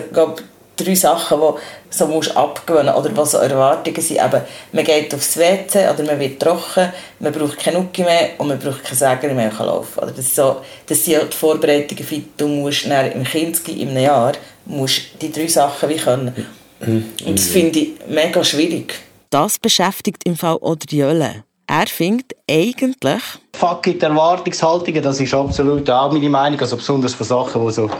drei 0.77 0.95
Sachen, 0.95 1.41
die 1.41 1.61
so 1.91 2.07
musst 2.07 2.37
abgewöhnen 2.37 2.95
oder 2.95 3.17
was 3.17 3.33
so 3.33 3.39
Erwartungen 3.39 4.01
sind. 4.01 4.21
Eben, 4.25 4.41
man 4.73 4.85
geht 4.85 5.15
aufs 5.15 5.37
WC 5.37 5.89
oder 5.89 6.03
man 6.05 6.19
wird 6.19 6.41
trocken, 6.41 6.93
man 7.21 7.33
braucht 7.33 7.59
keine 7.59 7.79
Nuki 7.79 8.03
mehr 8.03 8.31
und 8.39 8.49
man 8.49 8.59
braucht 8.59 8.85
keine 8.85 8.97
Säger 8.97 9.35
mehr 9.35 9.53
laufen. 9.53 9.99
Oder 9.99 10.11
das, 10.11 10.27
ist 10.27 10.37
so, 10.37 10.57
das 10.87 11.05
sind 11.05 11.33
die 11.33 11.37
Vorbereitungen 11.37 12.31
du 12.37 12.49
musst 12.49 12.85
im 12.85 12.93
in 12.93 13.89
einem 13.89 13.99
Jahr 13.99 14.33
musst 14.67 15.03
die 15.21 15.31
drei 15.31 15.47
Sachen 15.47 15.89
wie 15.89 15.97
können. 15.97 16.64
Und 16.81 17.39
das 17.39 17.47
finde 17.47 17.79
ich 17.79 17.93
mega 18.09 18.43
schwierig. 18.45 18.95
Das 19.31 19.59
beschäftigt 19.59 20.23
im 20.25 20.37
Fall 20.37 20.59
Jölle. 20.91 21.45
Er 21.67 21.87
findet 21.87 22.37
eigentlich... 22.49 23.23
Fuck 23.55 23.87
it, 23.87 24.03
Erwartungshaltungen, 24.03 25.03
das 25.03 25.21
ist 25.21 25.33
absolut 25.33 25.89
auch 25.89 26.13
meine 26.13 26.29
Meinung. 26.29 26.61
Also 26.61 26.77
besonders 26.77 27.15
von 27.15 27.27
Sachen, 27.27 27.67
die 27.67 27.73
so 27.73 27.91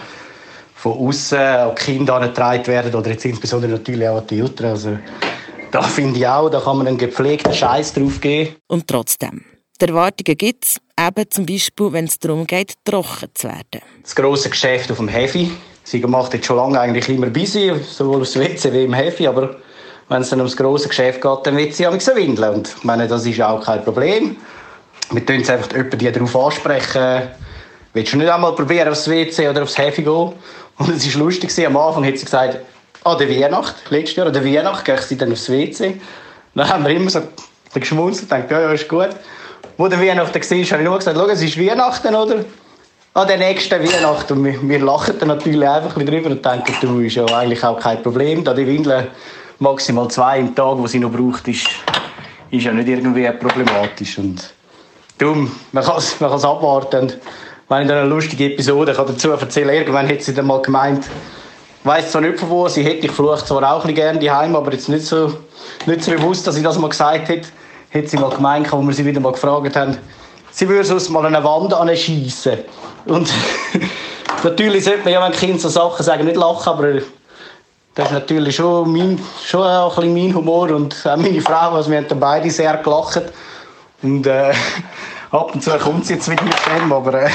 von 0.75 1.09
außen 1.09 1.39
an 1.39 1.75
Kinder 1.75 2.17
angetragen 2.17 2.67
werden 2.67 2.95
oder 2.95 3.11
jetzt 3.11 3.25
insbesondere 3.25 3.73
natürlich 3.73 4.07
auch 4.07 4.19
an 4.19 4.27
die 4.27 4.39
Eltern. 4.39 4.67
Also, 4.67 4.99
da 5.71 5.83
finde 5.83 6.19
ich 6.19 6.27
auch, 6.27 6.51
da 6.51 6.61
kann 6.61 6.77
man 6.77 6.87
einen 6.87 6.99
gepflegten 6.99 7.55
Scheiß 7.55 7.95
drauf 7.95 8.21
geben. 8.21 8.57
Und 8.69 8.87
trotzdem. 8.87 9.45
Die 9.81 9.87
Erwartungen 9.87 10.37
gibt 10.37 10.67
es, 10.67 10.77
eben 11.01 11.31
zum 11.31 11.47
Beispiel, 11.47 11.93
wenn 11.93 12.05
es 12.05 12.19
darum 12.19 12.47
geht, 12.47 12.75
trocken 12.85 13.31
zu 13.33 13.49
werden. 13.49 13.83
Das 14.03 14.15
grosse 14.15 14.51
Geschäft 14.51 14.91
auf 14.91 14.99
dem 14.99 15.09
Heavy. 15.09 15.51
Sie 15.85 16.01
macht 16.01 16.33
jetzt 16.33 16.47
schon 16.47 16.57
lange 16.57 16.81
eigentlich 16.81 17.09
immer 17.11 17.27
busy, 17.27 17.73
sowohl 17.87 18.23
aufs 18.23 18.39
WC 18.39 18.73
wie 18.73 18.85
im 18.85 18.95
Heavy, 18.95 19.27
aber 19.27 19.57
wenn 20.09 20.23
es 20.23 20.31
dann 20.31 20.41
ums 20.41 20.57
grosse 20.57 20.89
Geschäft 20.89 21.21
geht, 21.21 21.39
dann 21.45 21.57
wird 21.57 21.75
sie 21.75 21.85
so 21.85 22.17
windeln. 22.17 22.55
Und 22.55 22.69
ich 22.69 22.85
meine, 22.85 23.07
das 23.07 23.27
ist 23.27 23.41
auch 23.43 23.63
kein 23.63 23.85
Problem. 23.85 24.37
Wir 25.11 25.25
tun 25.25 25.41
es 25.41 25.51
einfach 25.51 25.69
die 25.69 26.11
darauf 26.13 26.37
ansprechen. 26.37 27.23
Willst 27.93 28.13
du 28.13 28.17
nicht 28.17 28.31
einmal 28.31 28.55
probieren, 28.55 28.89
aufs 28.89 29.09
WC 29.09 29.49
oder 29.49 29.63
aufs 29.63 29.77
Heavy 29.77 30.03
gehen? 30.03 30.33
Und 30.79 30.89
es 30.89 31.15
war 31.15 31.25
lustig, 31.25 31.67
am 31.67 31.77
Anfang 31.77 32.05
hat 32.07 32.19
sie 32.19 32.25
gesagt, 32.25 32.59
an 33.05 33.19
der 33.19 33.29
Weihnacht, 33.29 33.91
letztes 33.91 34.17
Jahr, 34.17 34.27
an 34.27 34.33
der 34.33 34.45
Weihnacht 34.45 34.85
gehe 34.85 34.99
ich 35.09 35.19
dann 35.19 35.33
aufs 35.33 35.51
WC. 35.51 36.01
Dann 36.55 36.69
haben 36.69 36.85
wir 36.85 36.91
immer 36.91 37.11
so 37.11 37.21
geschmunzelt 37.75 38.33
und 38.33 38.49
gedacht, 38.49 38.51
ja, 38.51 38.61
ja, 38.63 38.73
ist 38.73 38.89
gut. 38.89 39.11
Wo 39.77 39.89
der 39.89 40.01
Weihnachten 40.01 40.35
war, 40.35 40.43
habe 40.43 40.61
ich 40.61 40.71
nur 40.89 40.99
gesagt, 40.99 41.17
schau, 41.17 41.27
es 41.27 41.43
ist 41.43 41.59
Weihnachten, 41.59 42.15
oder? 42.15 42.45
An 43.17 43.29
der 43.29 43.39
nächsten 43.39 43.81
Weihnachten. 43.81 44.33
Und 44.33 44.45
wir, 44.45 44.69
wir 44.69 44.81
lachen 44.81 45.17
dann 45.21 45.29
natürlich 45.29 45.69
einfach 45.69 45.97
ein 45.97 46.05
drüber 46.05 46.31
und 46.31 46.45
denken, 46.45 46.75
du, 46.81 46.99
ist 46.99 47.15
ja 47.15 47.25
eigentlich 47.27 47.63
auch 47.63 47.79
kein 47.79 48.03
Problem. 48.03 48.43
Da 48.43 48.53
die 48.53 48.67
Windeln 48.67 49.07
maximal 49.61 50.09
zwei 50.09 50.41
im 50.41 50.53
Tag, 50.53 50.79
die 50.83 50.89
sie 50.89 50.99
noch 50.99 51.13
braucht, 51.13 51.47
ist, 51.47 51.69
ist 52.51 52.65
ja 52.65 52.73
nicht 52.73 52.89
irgendwie 52.89 53.31
problematisch. 53.31 54.19
Und 54.19 54.53
darum, 55.19 55.49
man 55.71 55.85
kann 55.85 55.99
es 55.99 56.21
abwarten. 56.23 57.03
Und 57.03 57.19
wenn 57.69 57.83
ich 57.83 57.89
dann 57.89 57.99
eine 57.99 58.09
lustige 58.09 58.53
Episode 58.53 58.93
kann 58.93 59.07
dazu 59.07 59.31
erzählen 59.31 59.77
irgendwann 59.77 60.09
hat 60.09 60.21
sie 60.21 60.35
dann 60.35 60.47
mal 60.47 60.61
gemeint, 60.61 61.05
weiss 61.85 62.11
zwar 62.11 62.23
nicht 62.23 62.41
von 62.41 62.51
wo, 62.51 62.67
sie 62.67 62.83
hätte 62.83 63.07
ich 63.07 63.13
flucht 63.13 63.47
zwar 63.47 63.77
auch 63.77 63.85
ein 63.85 63.95
gerne 63.95 64.19
daheim, 64.19 64.57
aber 64.57 64.73
jetzt 64.73 64.89
nicht 64.89 65.07
so, 65.07 65.33
nicht 65.87 66.03
so 66.03 66.11
bewusst, 66.11 66.49
dass 66.49 66.57
sie 66.57 66.63
das 66.65 66.81
mal 66.81 66.89
gesagt 66.89 67.29
hat, 67.29 67.43
hat 67.95 68.09
sie 68.09 68.17
mal 68.17 68.31
gemeint, 68.31 68.73
wo 68.73 68.83
wir 68.83 68.93
sie 68.93 69.07
wieder 69.07 69.21
mal 69.21 69.31
gefragt 69.31 69.77
haben, 69.77 69.99
sie 70.55 70.69
würde 70.69 70.85
sonst 70.85 71.11
mal 71.11 71.27
eine 71.27 71.43
Wand 71.43 71.75
anschiessen. 71.75 72.59
Und 73.07 73.29
natürlich 74.45 74.85
sollte 74.85 75.05
man 75.05 75.13
ja, 75.13 75.25
wenn 75.25 75.33
Kinder 75.33 75.59
so 75.59 75.69
Sachen 75.69 76.05
sagen, 76.05 76.25
nicht 76.25 76.37
lachen, 76.37 76.69
aber 76.69 76.93
das 77.95 78.07
ist 78.07 78.13
natürlich 78.13 78.57
schon, 78.57 78.93
mein, 78.93 79.21
schon 79.45 79.63
auch 79.63 79.99
ein 79.99 80.15
bisschen 80.15 80.29
mein 80.29 80.35
Humor 80.35 80.71
und 80.71 80.95
auch 81.07 81.17
meine 81.17 81.41
Frau, 81.41 81.75
also 81.75 81.91
wir 81.91 81.99
haben 81.99 82.09
dann 82.09 82.21
beide 82.21 82.51
sehr 82.51 82.77
gelacht. 82.79 83.23
Und 84.03 84.27
äh, 84.27 84.53
Ab 85.31 85.53
und 85.53 85.63
zu 85.63 85.71
kommt 85.79 86.07
sie 86.07 86.15
jetzt 86.15 86.31
wieder 86.31 86.45
mit 86.45 86.55
dem, 86.55 86.93
aber 86.93 87.25
äh, 87.25 87.31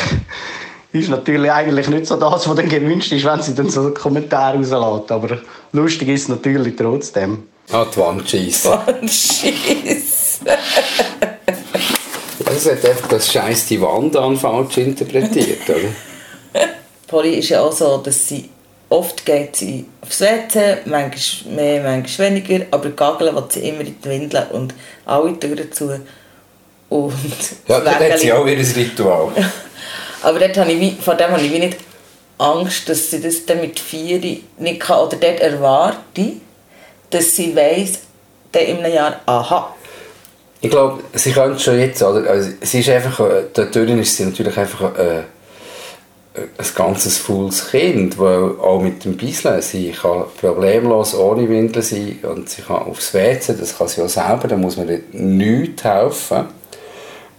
ist 0.93 1.09
natürlich 1.09 1.51
eigentlich 1.51 1.89
nicht 1.89 2.07
so 2.07 2.15
das, 2.15 2.47
was 2.47 2.55
dann 2.55 2.69
gewünscht 2.69 3.11
ist, 3.11 3.25
wenn 3.25 3.41
sie 3.41 3.53
dann 3.53 3.69
so 3.69 3.81
einen 3.81 3.93
Kommentar 3.93 4.55
rauslässt. 4.55 5.11
Aber 5.11 5.37
lustig 5.73 6.07
ist 6.07 6.23
es 6.23 6.29
natürlich 6.29 6.77
trotzdem. 6.77 7.43
Ah, 7.71 7.85
die 7.93 7.99
Wand 7.99 8.29
schiessen. 8.29 8.71
Also 12.49 12.71
hat 12.71 12.83
einfach 12.85 13.07
das 13.07 13.31
Scheiß 13.31 13.67
die 13.67 13.79
Wand 13.79 14.15
an 14.15 14.35
falsch 14.35 14.77
interpretiert, 14.77 15.69
oder? 15.69 16.63
Polly 17.07 17.35
ist 17.35 17.49
ja 17.49 17.61
auch 17.61 17.71
so, 17.71 17.97
dass 17.97 18.27
sie 18.27 18.49
oft 18.89 19.23
geht 19.23 19.55
sie 19.55 19.85
aufs 20.01 20.21
WC, 20.21 20.77
manchmal 20.85 21.53
mehr, 21.53 21.83
manchmal 21.83 22.31
weniger, 22.31 22.65
aber 22.71 22.89
gageln 22.89 23.35
will 23.35 23.43
sie 23.49 23.69
immer 23.69 23.81
in 23.81 23.95
die 24.01 24.09
Windeln 24.09 24.47
und 24.51 24.73
alle 25.05 25.39
Türen 25.39 25.71
zu. 25.71 25.99
Und 26.89 27.13
ja, 27.67 27.79
dann 27.81 27.95
hat 27.99 28.19
sie 28.19 28.33
auch 28.33 28.47
ihr 28.47 28.57
Ritual. 28.57 29.31
Aber 30.21 30.39
dort 30.39 30.57
habe 30.57 30.71
ich 30.71 30.99
vor 30.99 31.15
dem 31.15 31.29
habe 31.31 31.41
ich 31.41 31.53
wie 31.53 31.59
nicht 31.59 31.77
Angst, 32.39 32.89
dass 32.89 33.11
sie 33.11 33.21
das 33.21 33.45
dann 33.45 33.61
mit 33.61 33.79
vier 33.79 34.19
nicht 34.57 34.79
kann. 34.79 35.05
Oder 35.05 35.17
dort 35.17 35.39
erwarte 35.39 36.33
dass 37.09 37.35
sie 37.35 37.55
weiss, 37.55 37.99
dann 38.51 38.63
in 38.63 38.77
einem 38.77 38.93
Jahr, 38.93 39.21
aha. 39.25 39.75
Ich 40.61 40.69
glaube, 40.69 41.03
sie 41.13 41.31
kann 41.31 41.57
schon 41.57 41.79
jetzt, 41.79 42.01
oder? 42.03 42.29
Also, 42.29 42.49
sie 42.61 42.79
ist 42.79 42.89
einfach, 42.89 43.19
äh, 43.21 43.43
dadurch 43.53 43.89
ist 43.91 44.17
sie 44.17 44.25
natürlich 44.25 44.57
einfach 44.57 44.93
äh, 44.97 45.23
ein 46.35 46.67
ganzes 46.75 47.17
faules 47.17 47.69
Kind, 47.69 48.17
weil 48.17 48.57
auch 48.59 48.81
mit 48.81 49.05
dem 49.05 49.15
Bisseln, 49.15 49.61
sie 49.61 49.91
kann 49.91 50.25
problemlos 50.39 51.15
ohne 51.15 51.47
Windeln 51.47 51.83
sein 51.83 52.19
und 52.23 52.49
sie 52.49 52.61
kann 52.61 52.83
aufs 52.83 53.13
WC, 53.13 53.55
das 53.57 53.77
kann 53.77 53.87
sie 53.87 54.01
auch 54.01 54.09
selber, 54.09 54.47
da 54.47 54.57
muss 54.57 54.77
man 54.77 55.01
nichts 55.11 55.83
helfen 55.83 56.47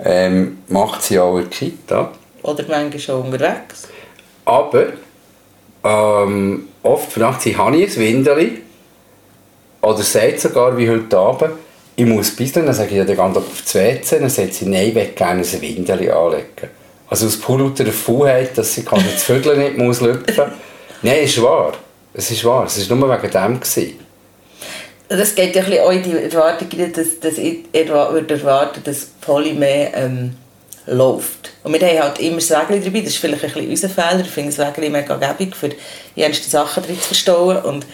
ähm, 0.04 0.58
macht 0.68 1.02
sie 1.02 1.18
auch 1.18 1.36
in 1.36 1.42
der 1.42 1.50
Kita. 1.50 2.12
Oder 2.42 2.64
manchmal 2.68 2.98
schon 2.98 3.22
unterwegs. 3.22 3.88
Aber 4.44 4.86
ähm, 5.84 6.68
oft 6.82 7.12
fragt 7.12 7.42
sie, 7.42 7.56
habe 7.56 7.76
ich 7.76 7.96
ein 7.96 8.02
Windeli? 8.02 8.62
Oder 9.82 10.02
sagt 10.02 10.40
sogar, 10.40 10.76
wie 10.76 10.88
heute 10.88 11.18
Abend, 11.18 11.52
ich 12.00 12.07
muss 12.07 12.30
bisseln, 12.35 12.66
dann 12.66 12.75
sage 12.75 12.90
ich, 12.90 12.97
ja, 12.97 13.04
dann 13.04 13.16
geht 13.16 13.37
auf 13.37 13.62
das 13.62 13.75
WC, 13.75 14.19
dann 14.21 14.30
sagt 14.30 14.54
sie, 14.54 14.66
nein, 14.66 14.88
ich 14.88 14.95
will 14.95 15.09
gerne 15.14 15.42
ein 15.42 15.61
Windeli 15.61 16.11
anlegen. 16.11 16.71
Also 17.09 17.26
aus 17.26 17.37
pur 17.37 17.59
lauter 17.59 17.87
Faulheit, 17.87 18.57
dass 18.57 18.75
sie 18.75 18.85
das 18.85 19.23
Vögel 19.23 19.57
nicht 19.57 19.76
muss 19.76 20.00
lüpfen 20.00 20.35
muss. 20.37 20.47
Nein, 21.02 21.19
es 21.25 21.37
ist 21.37 21.42
wahr. 21.42 21.73
Es 22.14 22.30
ist 22.30 22.45
wahr. 22.45 22.64
Es 22.66 22.88
war 22.88 22.97
nur 22.97 23.09
wegen 23.11 23.30
dem. 23.30 23.61
Gewesen 23.61 23.99
das 25.19 25.35
geht 25.35 25.57
ja 25.57 25.62
auch 25.83 25.90
in 25.90 26.04
die 26.04 26.12
Erwartung, 26.12 26.69
dass, 26.92 27.19
dass 27.19 27.37
ich 27.37 27.64
würde 27.73 28.35
erwarten, 28.35 28.80
dass 28.85 29.07
Polly 29.21 29.54
mehr 29.54 29.92
ähm, 29.97 30.37
läuft. 30.87 31.50
Und 31.64 31.73
wir 31.73 31.80
haben 31.80 31.99
halt 31.99 32.21
immer 32.21 32.37
das 32.37 32.50
Wägeli 32.50 32.80
dabei, 32.80 33.00
das 33.00 33.11
ist 33.11 33.19
vielleicht 33.19 33.42
ein 33.42 33.50
bisschen 33.52 33.71
unser 33.71 33.88
Fehler, 33.88 34.21
ich 34.21 34.30
finde 34.30 34.54
das 34.54 34.59
Wägeli 34.64 34.88
mega 34.88 35.16
gäbig, 35.16 35.57
für 35.57 35.71
die 35.71 36.33
Sachen 36.33 36.85
drin 36.85 37.00
zu 37.00 37.09
verstauen 37.09 37.57
und 37.59 37.87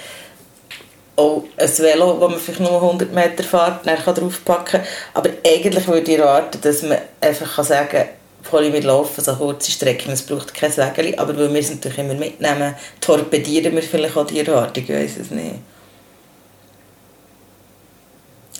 auch 1.16 1.44
ein 1.56 1.78
Velo, 1.78 2.18
das 2.20 2.30
man 2.30 2.38
vielleicht 2.38 2.61
nur 2.61 2.82
100 2.82 3.12
Meter 3.12 3.42
fährt, 3.42 3.87
dann 3.87 3.96
draufpacken 3.96 4.64
kann. 4.64 4.87
Aber 5.14 5.30
eigentlich 5.44 5.88
würde 5.88 6.12
ich 6.12 6.18
erwarten, 6.18 6.61
dass 6.61 6.82
man 6.82 6.99
einfach 7.20 7.64
sagen 7.64 7.88
kann, 7.88 8.06
Polly, 8.42 8.73
wir 8.73 8.82
laufen 8.82 9.25
so 9.25 9.35
kurze 9.35 9.70
Strecken, 9.73 10.12
es 10.12 10.23
braucht 10.23 10.54
kein 10.54 10.76
Wägeli, 10.76 11.16
aber 11.16 11.37
weil 11.37 11.52
wir 11.52 11.61
es 11.61 11.70
natürlich 11.70 11.99
immer 11.99 12.14
mitnehmen, 12.14 12.75
torpedieren 13.00 13.75
wir 13.75 13.82
vielleicht 13.82 14.16
auch 14.16 14.26
die 14.26 14.40
Erwartung, 14.40 14.85
ich 14.85 14.88
weiß 14.88 15.16
es 15.16 15.30
nicht. 15.30 15.56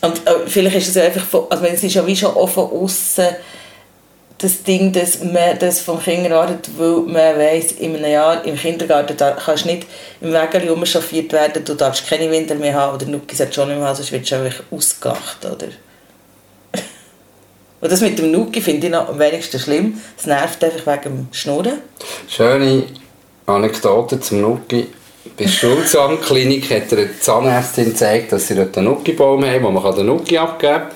Und 0.03 0.27
äh, 0.27 0.47
vielleicht 0.47 0.77
ist 0.77 0.89
es 0.89 0.97
einfach, 0.97 1.25
von, 1.25 1.47
also 1.51 1.65
es 1.65 1.83
ist 1.83 1.95
ja 1.95 2.07
wie 2.07 2.17
schon 2.17 2.35
auch 2.35 2.49
von 2.49 2.71
außen 2.71 3.27
das 4.39 4.63
Ding, 4.63 4.93
dass 4.93 5.23
man 5.23 5.59
das 5.59 5.81
vom 5.81 6.01
Kindergarten, 6.03 6.61
weil 6.77 7.01
man 7.01 7.39
weiss, 7.39 7.73
in 7.73 7.97
einem 7.97 8.11
Jahr 8.11 8.45
im 8.45 8.57
Kindergarten 8.57 9.17
kannst 9.17 9.65
du 9.65 9.69
nicht 9.69 9.87
im 10.21 10.33
Wägeli 10.33 10.69
umschaffiert 10.69 11.33
werden, 11.33 11.65
du 11.65 11.75
darfst 11.75 12.07
keine 12.07 12.31
Winter 12.31 12.55
mehr 12.55 12.75
haben 12.75 12.95
oder 12.95 13.07
Nuki 13.07 13.35
sollte 13.35 13.55
schon 13.55 13.69
nicht 13.69 13.79
mehr 13.79 13.89
haben, 13.89 13.97
sonst 13.97 14.13
wirst 14.13 14.31
du 14.31 14.37
einfach 14.37 14.63
ausgelacht, 14.71 15.45
oder? 15.45 15.69
Und 17.81 17.93
das 17.93 18.03
mit 18.03 18.19
dem 18.19 18.31
Nuki 18.31 18.61
finde 18.61 18.89
ich 18.89 18.93
noch 18.93 19.09
am 19.09 19.19
wenigsten 19.19 19.59
schlimm. 19.59 20.01
Es 20.19 20.27
nervt 20.27 20.63
einfach 20.63 20.87
wegen 20.87 21.17
dem 21.17 21.29
Schnurren. 21.33 21.81
Schöne 22.29 22.85
Anekdote 23.47 24.21
zum 24.21 24.43
Nuki. 24.43 24.89
Bei 25.37 25.45
der 25.45 25.51
Schulzahnklinik 25.51 26.71
hat 26.71 26.93
er 26.93 26.99
eine 26.99 27.19
Zahnärztin 27.19 27.87
gezeigt, 27.87 28.33
dass 28.33 28.47
sie 28.49 28.55
dort 28.55 28.77
einen 28.77 28.87
Nuki-Baum 28.89 29.45
haben, 29.45 29.65
wo 29.65 29.71
man 29.71 29.95
den 29.97 30.07
Nuki 30.07 30.39
abgeben 30.39 30.75
kann. 30.75 30.91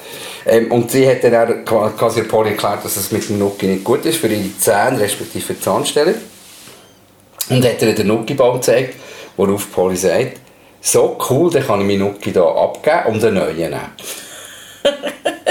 Ähm, 0.50 0.72
und 0.72 0.90
sie 0.90 1.08
hat 1.08 1.22
dann 1.22 1.64
auch 1.66 1.96
quasi 1.96 2.22
Polly 2.22 2.50
erklärt, 2.50 2.84
dass 2.84 2.96
es 2.96 3.12
mit 3.12 3.28
dem 3.28 3.38
Nuki 3.38 3.66
nicht 3.66 3.84
gut 3.84 4.04
ist 4.04 4.18
für 4.18 4.26
ihre 4.26 4.58
Zähne, 4.58 4.98
respektive 4.98 5.58
Zahnstelle. 5.58 6.16
Und 7.48 7.64
hat 7.64 7.80
ihr 7.80 7.94
den 7.94 8.08
Nuki-Baum 8.08 8.56
gezeigt, 8.56 8.96
worauf 9.36 9.70
Polly 9.70 9.96
sagt, 9.96 10.40
so 10.80 11.16
cool, 11.30 11.50
dann 11.52 11.64
kann 11.64 11.80
ich 11.80 11.86
meinen 11.86 12.00
Nuki 12.00 12.32
hier 12.32 12.44
abgeben 12.44 13.14
und 13.14 13.24
einen 13.24 13.34
neuen 13.34 13.56
nehmen. 13.56 13.80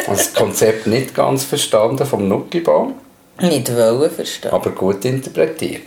Also 0.08 0.24
das 0.24 0.34
Konzept 0.34 0.88
nicht 0.88 1.14
ganz 1.14 1.44
verstanden 1.44 2.04
vom 2.04 2.28
Nuki-Baum, 2.28 2.96
Nicht 3.42 3.72
wollen 3.76 4.10
verstehen. 4.10 4.50
aber 4.52 4.72
gut 4.72 5.06
interpretiert. 5.06 5.84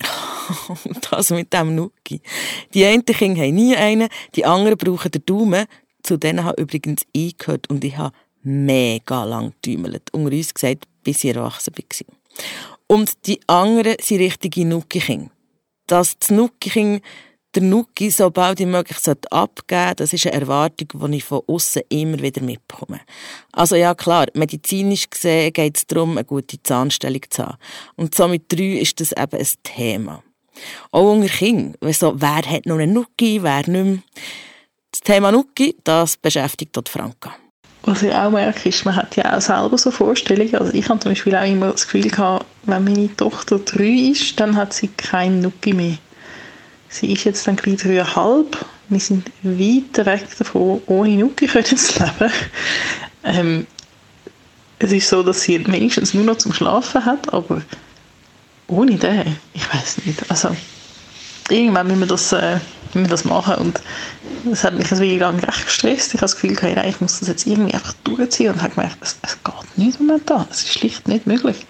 das 1.10 1.30
mit 1.30 1.52
dem 1.52 1.76
Nuki. 1.76 2.20
Die 2.74 2.84
einen 2.84 3.04
Kinder 3.04 3.40
haben 3.42 3.54
nie 3.54 3.76
einen, 3.76 4.08
die 4.34 4.44
anderen 4.44 4.76
brauchen 4.76 5.12
den 5.12 5.24
Daumen. 5.24 5.66
Zu 6.08 6.16
denen 6.16 6.42
habe 6.42 6.62
übrigens 6.62 7.02
ich 7.12 7.36
gehört 7.36 7.68
und 7.68 7.84
ich 7.84 7.98
habe 7.98 8.16
mega 8.42 9.24
lang 9.24 9.50
getümmelt. 9.50 10.04
Unter 10.12 10.34
uns 10.34 10.54
gesagt, 10.54 10.84
bis 11.04 11.22
ich 11.22 11.36
erwachsen 11.36 11.74
war. 11.76 12.16
Und 12.86 13.26
die 13.26 13.38
anderen 13.46 13.96
sind 14.00 14.20
richtige 14.20 14.64
Nuki-Kinder. 14.64 15.30
Dass 15.86 16.18
das 16.18 16.30
Nuki-Kind 16.30 17.02
der 17.54 17.62
Nuki 17.62 18.08
so 18.08 18.30
bald 18.30 18.58
wie 18.58 18.64
möglich 18.64 18.96
abgeben 19.30 19.78
sollte, 19.78 19.96
das 19.96 20.14
ist 20.14 20.26
eine 20.26 20.40
Erwartung, 20.40 20.88
die 21.10 21.16
ich 21.18 21.24
von 21.24 21.42
außen 21.46 21.82
immer 21.90 22.22
wieder 22.22 22.40
mitbekomme. 22.40 23.00
Also 23.52 23.76
ja 23.76 23.94
klar, 23.94 24.28
medizinisch 24.32 25.10
gesehen 25.10 25.52
geht 25.52 25.76
es 25.76 25.86
darum, 25.86 26.12
eine 26.12 26.24
gute 26.24 26.62
Zahnstellung 26.62 27.20
zu 27.28 27.44
haben. 27.44 27.58
Und 27.96 28.14
so 28.14 28.28
mit 28.28 28.50
drei 28.50 28.78
ist 28.78 28.98
das 28.98 29.12
eben 29.12 29.38
ein 29.38 29.48
Thema. 29.62 30.22
Auch 30.90 31.12
unter 31.12 31.28
Kindern. 31.28 31.92
So, 31.92 32.18
wer 32.18 32.46
hat 32.46 32.64
noch 32.64 32.78
einen 32.78 32.94
Nuki, 32.94 33.42
wer 33.42 33.68
nicht 33.68 33.68
mehr. 33.68 33.98
Das 34.90 35.00
Thema 35.00 35.30
Nuki, 35.32 35.76
das 35.84 36.16
beschäftigt 36.16 36.76
dort 36.76 36.88
Franka. 36.88 37.34
Was 37.82 38.02
ich 38.02 38.12
auch 38.12 38.30
merke, 38.30 38.68
ist, 38.68 38.84
man 38.84 38.96
hat 38.96 39.16
ja 39.16 39.36
auch 39.36 39.40
selber 39.40 39.78
so 39.78 39.90
Vorstellungen. 39.90 40.54
Also 40.56 40.74
ich 40.74 40.88
habe 40.88 41.00
zum 41.00 41.12
Beispiel 41.12 41.34
auch 41.34 41.46
immer 41.46 41.72
das 41.72 41.84
Gefühl 41.84 42.10
gehabt, 42.10 42.46
wenn 42.64 42.84
meine 42.84 43.14
Tochter 43.16 43.58
drei 43.58 44.10
ist, 44.10 44.38
dann 44.40 44.56
hat 44.56 44.72
sie 44.72 44.88
keinen 44.88 45.40
Nuki 45.40 45.72
mehr. 45.72 45.96
Sie 46.88 47.12
ist 47.12 47.24
jetzt 47.24 47.46
dann 47.46 47.56
gleich 47.56 47.78
dreieinhalb. 47.78 48.64
Wir 48.88 49.00
sind 49.00 49.30
weit 49.42 50.06
weg 50.06 50.26
davon, 50.38 50.82
ohne 50.86 51.16
Nuki 51.16 51.46
können 51.46 51.64
zu 51.64 52.02
leben. 52.02 52.32
Ähm, 53.24 53.66
es 54.78 54.92
ist 54.92 55.08
so, 55.08 55.22
dass 55.22 55.42
sie 55.42 55.66
wenigstens 55.66 56.14
nur 56.14 56.24
noch 56.24 56.38
zum 56.38 56.52
Schlafen 56.52 57.04
hat, 57.04 57.32
aber 57.32 57.62
ohne 58.68 58.96
den, 58.96 59.36
ich 59.54 59.74
weiß 59.74 60.06
nicht. 60.06 60.30
Also 60.30 60.54
irgendwann 61.50 61.86
müssen 61.88 62.00
wir 62.00 62.06
das, 62.06 62.32
äh, 62.32 62.58
wir 62.94 63.08
das 63.08 63.24
machen 63.24 63.54
und 63.56 63.80
das 64.44 64.64
hat 64.64 64.74
mich 64.74 64.90
wenig 64.90 65.20
lang 65.20 65.38
recht 65.38 65.66
gestresst. 65.66 66.08
Ich 66.08 66.20
habe 66.20 66.32
das 66.32 66.36
Gefühl, 66.36 66.74
ja, 66.74 66.84
ich 66.84 67.00
muss 67.00 67.18
das 67.20 67.28
jetzt 67.28 67.46
irgendwie 67.46 67.74
einfach 67.74 67.94
durchziehen 68.04 68.52
und 68.52 68.62
habe 68.62 68.74
gemerkt, 68.74 68.98
es, 69.00 69.16
es 69.22 69.38
geht 69.42 69.78
nicht 69.78 70.00
momentan. 70.00 70.46
Es 70.50 70.62
ist 70.62 70.72
schlicht 70.72 71.08
nicht 71.08 71.26
möglich. 71.26 71.66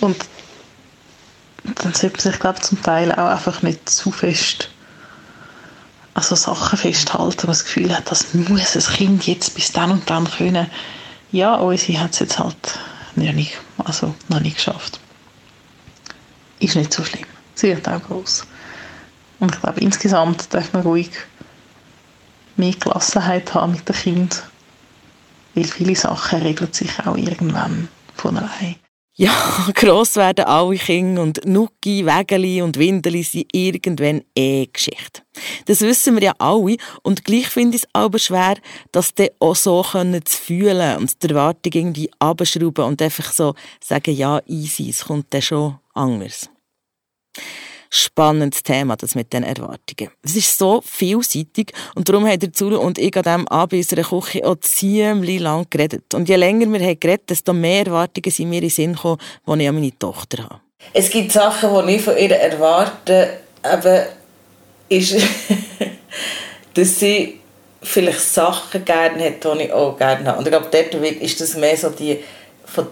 Und 0.00 0.16
dann 1.82 1.94
sollte 1.94 2.16
man 2.16 2.20
sich, 2.20 2.38
glaube 2.38 2.60
zum 2.60 2.82
Teil 2.82 3.12
auch 3.12 3.30
einfach 3.30 3.62
nicht 3.62 3.88
zu 3.88 4.12
fest 4.12 4.70
also 6.16 6.34
Sachen 6.34 6.78
festhalten, 6.78 7.42
wo 7.42 7.46
man 7.48 7.52
das 7.52 7.64
Gefühl 7.64 7.94
hat, 7.94 8.10
das 8.10 8.32
muss 8.32 8.74
ein 8.74 8.94
Kind 8.94 9.26
jetzt 9.26 9.54
bis 9.54 9.70
dann 9.72 9.90
und 9.90 10.08
dann 10.08 10.24
können. 10.30 10.66
Ja, 11.30 11.56
unsere 11.56 12.00
hat 12.00 12.14
es 12.14 12.20
jetzt 12.20 12.38
halt 12.38 12.56
noch 13.16 13.32
nicht, 13.34 13.58
also 13.84 14.14
noch 14.28 14.40
nicht 14.40 14.56
geschafft. 14.56 14.98
Ist 16.58 16.74
nicht 16.74 16.90
so 16.94 17.04
schlimm. 17.04 17.26
Sie 17.54 17.68
wird 17.68 17.86
auch 17.86 18.02
groß. 18.02 18.46
Und 19.38 19.54
ich 19.54 19.60
glaube, 19.60 19.80
insgesamt 19.80 20.52
darf 20.54 20.72
man 20.72 20.82
ruhig 20.82 21.10
mehr 22.56 22.72
Gelassenheit 22.72 23.52
haben 23.54 23.72
mit 23.72 23.88
dem 23.88 23.94
Kind, 23.94 24.42
weil 25.54 25.64
viele 25.64 25.94
Sachen 25.94 26.40
regeln 26.40 26.72
sich 26.72 26.98
auch 27.06 27.16
irgendwann 27.16 27.88
von 28.14 28.36
allein. 28.36 28.76
Ja, 29.18 29.32
gross 29.74 30.16
werden 30.16 30.44
alle 30.44 30.76
Kinder 30.76 31.22
und 31.22 31.40
Nuki, 31.46 32.04
Wägeli 32.04 32.60
und 32.60 32.78
Windeli 32.78 33.22
sind 33.22 33.46
irgendwann 33.50 34.20
eh 34.36 34.66
Geschichte. 34.66 35.22
Das 35.64 35.80
wissen 35.80 36.16
wir 36.16 36.22
ja 36.22 36.32
alle 36.38 36.76
und 37.02 37.24
gleich 37.24 37.48
finde 37.48 37.76
ich 37.76 37.84
es 37.84 37.88
aber 37.94 38.18
schwer, 38.18 38.56
das 38.92 39.14
dann 39.14 39.28
auch 39.40 39.56
so 39.56 39.82
können 39.82 40.24
zu 40.24 40.36
fühlen 40.36 40.98
und 40.98 41.22
die 41.22 41.28
Erwartung 41.28 41.72
irgendwie 41.72 42.10
abschrauben 42.18 42.84
und 42.84 43.00
einfach 43.00 43.32
so 43.32 43.54
sagen, 43.82 44.14
ja, 44.14 44.40
easy, 44.46 44.90
es 44.90 45.06
kommt 45.06 45.32
dann 45.32 45.40
schon 45.40 45.78
anders. 45.94 46.50
Spannendes 47.90 48.62
Thema, 48.62 48.96
das 48.96 49.14
mit 49.14 49.32
den 49.32 49.42
Erwartungen. 49.42 50.10
Es 50.22 50.36
ist 50.36 50.56
so 50.58 50.82
vielseitig 50.84 51.72
und 51.94 52.08
darum 52.08 52.26
haben 52.26 52.52
Zulu 52.52 52.78
und 52.78 52.98
ich 52.98 53.16
an 53.16 53.22
diesem 53.22 53.48
Abend 53.48 53.72
in 53.74 53.78
unserer 53.78 54.02
Küche 54.02 54.46
auch 54.46 54.56
ziemlich 54.60 55.40
lang 55.40 55.66
geredet. 55.70 56.14
Und 56.14 56.28
je 56.28 56.36
länger 56.36 56.66
wir 56.72 56.80
haben 56.80 57.00
geredet, 57.00 57.30
desto 57.30 57.52
mehr 57.52 57.86
Erwartungen 57.86 58.30
sind 58.30 58.48
mir 58.48 58.56
in 58.56 58.62
den 58.62 58.70
Sinn 58.70 58.94
gekommen, 58.94 59.20
die 59.46 59.62
ich 59.62 59.68
an 59.68 59.74
meine 59.74 59.98
Tochter 59.98 60.44
habe. 60.44 60.60
Es 60.92 61.10
gibt 61.10 61.32
Sachen, 61.32 61.86
die 61.86 61.94
ich 61.94 62.02
von 62.02 62.16
ihr 62.16 62.30
erwarte, 62.30 63.38
aber 63.62 64.06
ist, 64.88 65.16
dass 66.74 67.00
sie 67.00 67.40
vielleicht 67.82 68.20
Sachen 68.20 68.84
gerne 68.84 69.24
hat, 69.24 69.44
die 69.44 69.62
ich 69.62 69.72
auch 69.72 69.96
gerne 69.96 70.26
habe. 70.26 70.38
Und 70.38 70.46
ich 70.46 70.50
glaube, 70.50 70.68
dort 70.70 70.94
ist 71.04 71.40
das 71.40 71.56
mehr 71.56 71.76
so 71.76 71.90
die 71.90 72.22
von 72.64 72.86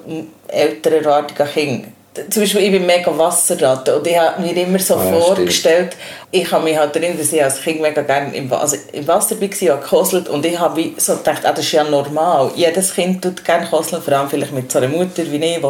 älteren 0.48 1.04
Erwartungen 1.04 1.40
an 1.40 1.52
Kinder. 1.52 1.88
Zum 2.31 2.42
Beispiel, 2.42 2.61
ich 2.62 2.70
bin 2.70 2.87
mega 2.87 3.16
Wasserratte 3.18 3.96
und 3.96 4.07
ich 4.07 4.16
habe 4.16 4.40
mir 4.40 4.57
immer 4.57 4.79
so 4.79 4.94
Ah, 4.94 5.12
vorgestellt, 5.20 5.96
ich 6.31 6.48
habe 6.53 6.62
mich 6.62 6.79
halt 6.79 6.94
erinnert, 6.94 7.20
dass 7.20 7.33
ich 7.33 7.42
als 7.42 7.61
Kind 7.61 7.81
mega 7.81 8.03
gerne 8.03 8.35
im, 8.37 8.53
also 8.53 8.77
im 8.92 9.07
Wasser 9.09 9.40
war, 9.40 9.48
gekoselt 9.48 10.29
und 10.29 10.46
ich 10.46 10.57
habe 10.57 10.92
so 10.96 11.16
gedacht, 11.16 11.44
ah, 11.44 11.53
das 11.53 11.64
ist 11.64 11.72
ja 11.72 11.83
normal. 11.83 12.53
Jedes 12.55 12.94
Kind 12.94 13.20
tut 13.20 13.44
gerne 13.44 13.66
koseln, 13.66 14.00
vor 14.00 14.14
allem 14.14 14.31
vielleicht 14.31 14.53
mit 14.53 14.70
so 14.70 14.79
einer 14.79 14.88
Mutter 14.88 15.24
wie 15.31 15.44
ich, 15.44 15.57
die 15.57 15.61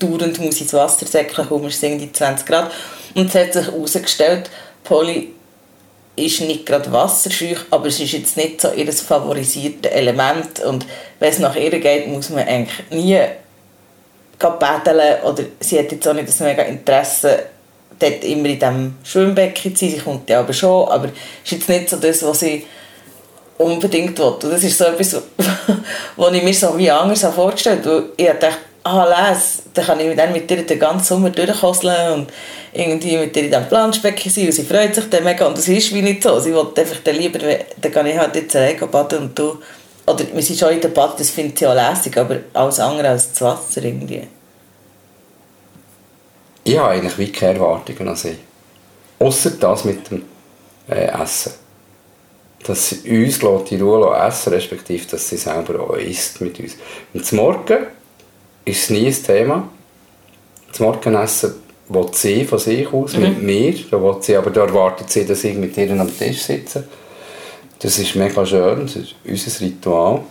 dauernd 0.00 0.40
muss 0.40 0.60
ins 0.60 0.74
Wasser 0.74 1.06
säckeln, 1.06 1.46
kommen 1.46 1.62
wir 1.62 1.88
irgendwie 1.88 2.10
20 2.10 2.44
Grad. 2.44 2.72
Und 3.14 3.28
es 3.28 3.34
hat 3.40 3.52
sich 3.52 3.66
herausgestellt, 3.66 4.50
Polly 4.82 5.32
ist 6.16 6.40
nicht 6.40 6.66
gerade 6.66 6.92
wasserscheu, 6.92 7.54
aber 7.70 7.86
es 7.86 8.00
ist 8.00 8.12
jetzt 8.12 8.36
nicht 8.36 8.60
so 8.60 8.72
ihr 8.72 8.92
favorisiertes 8.92 9.90
Element 9.92 10.60
und 10.60 10.86
wenn 11.18 11.30
es 11.30 11.38
nach 11.38 11.56
ihr 11.56 11.70
geht, 11.70 12.06
muss 12.06 12.30
man 12.30 12.46
eigentlich 12.46 12.90
nie 12.90 13.18
paddeln 14.50 15.22
oder 15.24 15.42
sie 15.60 15.78
hat 15.78 15.92
jetzt 15.92 16.06
auch 16.06 16.14
nicht 16.14 16.28
das 16.28 16.40
mega 16.40 16.62
Interesse 16.62 17.44
dort 17.98 18.24
immer 18.24 18.48
in 18.48 18.58
diesem 18.58 18.96
Schwimmbecken 19.04 19.74
zu 19.74 19.84
sein, 19.84 19.94
sie 19.94 20.00
kommt 20.00 20.28
ja 20.28 20.40
aber 20.40 20.52
schon, 20.52 20.88
aber 20.88 21.06
ist 21.44 21.52
jetzt 21.52 21.68
nicht 21.68 21.88
so 21.88 21.96
das, 21.96 22.22
was 22.24 22.40
sie 22.40 22.66
unbedingt 23.58 24.18
will. 24.18 24.26
Und 24.26 24.44
das 24.44 24.64
ist 24.64 24.78
so 24.78 24.84
etwas, 24.84 25.14
was 26.16 26.32
ich 26.32 26.42
mir 26.42 26.54
so 26.54 26.76
wie 26.76 26.90
anders 26.90 27.24
habe 27.24 27.34
vorgestellt 27.34 27.86
habe. 27.86 28.10
Ich 28.16 28.26
dachte, 28.26 28.56
ah, 28.84 29.30
les, 29.30 29.62
dann 29.72 29.84
kann 29.84 30.00
ich 30.00 30.16
dann 30.16 30.32
mit 30.32 30.50
ihr 30.50 30.64
den 30.64 30.78
ganzen 30.78 31.04
Sommer 31.04 31.30
durchkosseln 31.30 32.12
und 32.12 32.32
irgendwie 32.72 33.16
mit 33.16 33.36
ihr 33.36 33.44
in 33.44 33.50
diesem 33.50 33.68
Planschbecken 33.68 34.30
sein 34.30 34.46
und 34.46 34.52
sie 34.52 34.64
freut 34.64 34.94
sich 34.94 35.08
dann 35.08 35.24
mega. 35.24 35.46
Und 35.46 35.56
das 35.56 35.68
ist 35.68 35.94
wie 35.94 36.02
nicht 36.02 36.22
so. 36.22 36.38
Sie 36.40 36.52
will 36.52 36.66
einfach 36.76 36.98
dann 37.02 37.16
lieber, 37.16 37.38
dann 37.80 37.92
kann 37.92 38.06
ich 38.06 38.18
halt 38.18 38.34
jetzt 38.34 38.56
alleine 38.56 38.86
baden 38.86 39.18
und 39.18 39.38
du, 39.38 39.58
oder 40.06 40.24
wir 40.32 40.42
sind 40.42 40.58
schon 40.58 40.72
in 40.72 40.80
der 40.80 40.88
Bad, 40.88 41.18
das 41.18 41.30
findet 41.30 41.58
sie 41.58 41.66
auch 41.66 41.74
lässig, 41.74 42.16
aber 42.16 42.40
alles 42.52 42.80
andere 42.80 43.08
als 43.08 43.30
das 43.32 43.40
Wasser 43.40 43.82
irgendwie. 43.82 44.22
Ich 46.64 46.78
habe 46.78 46.90
eigentlich 46.90 47.18
wie 47.18 47.32
keine 47.32 47.58
Erwartungen 47.58 48.08
an 48.08 48.16
sie. 48.16 48.36
Außer 49.18 49.50
das 49.50 49.84
mit 49.84 50.10
dem 50.10 50.22
äh, 50.88 51.06
Essen. 51.06 51.52
Dass 52.66 52.88
sie 52.88 53.26
uns 53.26 53.42
lässt 53.42 53.72
in 53.72 53.82
Ruhe 53.82 54.16
essen 54.16 54.52
respektive 54.52 55.06
dass 55.06 55.28
sie 55.28 55.36
selber 55.36 55.80
auch 55.80 55.96
isst 55.96 56.40
mit 56.40 56.58
uns. 56.58 56.76
Und 57.12 57.24
zum 57.24 57.38
Morgen 57.38 57.86
ist 58.64 58.84
es 58.84 58.90
nie 58.90 59.06
ein 59.06 59.22
Thema. 59.22 59.68
Das 60.68 60.80
Morgenessen 60.80 61.54
will 61.88 62.08
sie 62.12 62.44
von 62.44 62.58
sich 62.58 62.90
aus, 62.92 63.16
mit 63.16 63.42
mir. 63.42 63.74
Da, 63.90 64.02
will 64.02 64.16
sie, 64.20 64.36
aber 64.36 64.50
da 64.50 64.62
erwartet 64.62 65.10
sie, 65.10 65.26
dass 65.26 65.44
ich 65.44 65.54
mit 65.54 65.76
ihr 65.76 65.90
am 65.92 66.18
Tisch 66.18 66.42
sitze. 66.42 66.84
Das 67.84 67.98
ist 67.98 68.14
mega 68.14 68.46
schön, 68.46 68.86
das 68.86 68.96
ist 68.96 69.14
unser 69.24 69.60
Ritual. 69.60 70.22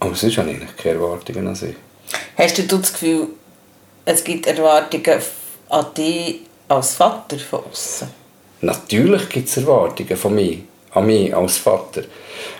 Aber 0.00 0.14
sonst 0.16 0.38
habe 0.38 0.50
ich 0.50 0.56
eigentlich 0.56 0.76
keine 0.76 0.96
Erwartungen 0.96 1.46
an 1.46 1.54
sie. 1.54 1.76
Hast 2.36 2.58
du 2.58 2.62
das 2.64 2.92
Gefühl, 2.92 3.28
es 4.04 4.24
gibt 4.24 4.48
Erwartungen 4.48 5.22
an 5.68 5.86
dich 5.96 6.40
als 6.66 6.96
Vater 6.96 7.38
von 7.38 7.60
außen? 7.70 8.08
Natürlich 8.62 9.28
gibt 9.28 9.48
es 9.48 9.56
Erwartungen 9.56 10.16
von 10.16 10.34
mir, 10.34 10.58
an 10.94 11.06
mich 11.06 11.32
als 11.32 11.58
Vater. 11.58 12.02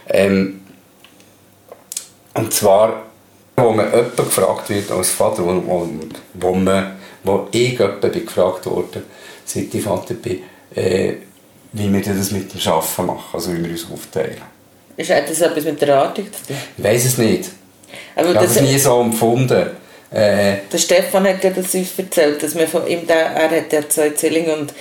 Ähm, 0.06 0.60
und 2.34 2.54
zwar, 2.54 3.02
wo 3.56 3.72
man 3.72 3.86
jemand 3.90 4.16
gefragt 4.16 4.70
wird 4.70 4.92
als 4.92 5.10
Vater, 5.10 5.44
wo, 5.44 5.60
wo, 5.66 5.88
wo, 6.34 6.54
man, 6.54 7.00
wo 7.24 7.48
ich 7.50 7.76
jemand 7.76 8.00
gefragt 8.00 8.64
wurde, 8.66 9.02
seit 9.44 9.74
ich 9.74 9.82
Vater 9.82 10.14
bin, 10.14 10.40
äh, 10.72 11.14
wie 11.74 11.92
wir 11.92 12.00
das 12.02 12.30
mit 12.30 12.52
dem 12.54 12.72
Arbeiten 12.72 13.06
machen, 13.06 13.24
also 13.32 13.52
wie 13.52 13.62
wir 13.62 13.70
uns 13.70 13.86
aufteilen. 13.92 14.42
Ist 14.96 15.10
das 15.10 15.40
etwas 15.40 15.64
mit 15.64 15.80
der 15.80 15.88
Erwartung 15.88 16.26
zu 16.32 16.46
tun? 16.46 16.56
Ich 16.78 16.84
weiss 16.84 17.04
es 17.04 17.18
nicht. 17.18 17.50
Aber 18.16 18.30
Ich 18.30 18.36
habe 18.36 18.46
das, 18.46 18.56
es 18.56 18.62
nie 18.62 18.78
so 18.78 19.00
empfunden. 19.00 19.70
Äh, 20.10 20.56
Der 20.70 20.78
Stefan 20.78 21.26
hat 21.26 21.42
ja 21.42 21.50
das 21.50 21.74
uns 21.74 21.98
erzählt, 21.98 22.42
dass 22.42 22.54
wir 22.54 22.68
von 22.68 22.86
ihm, 22.86 23.06
der, 23.06 23.26
er 23.30 23.50
hat 23.60 23.72
ja 23.72 23.88
zwei 23.88 24.10
Zwillinge 24.10 24.54
und 24.56 24.72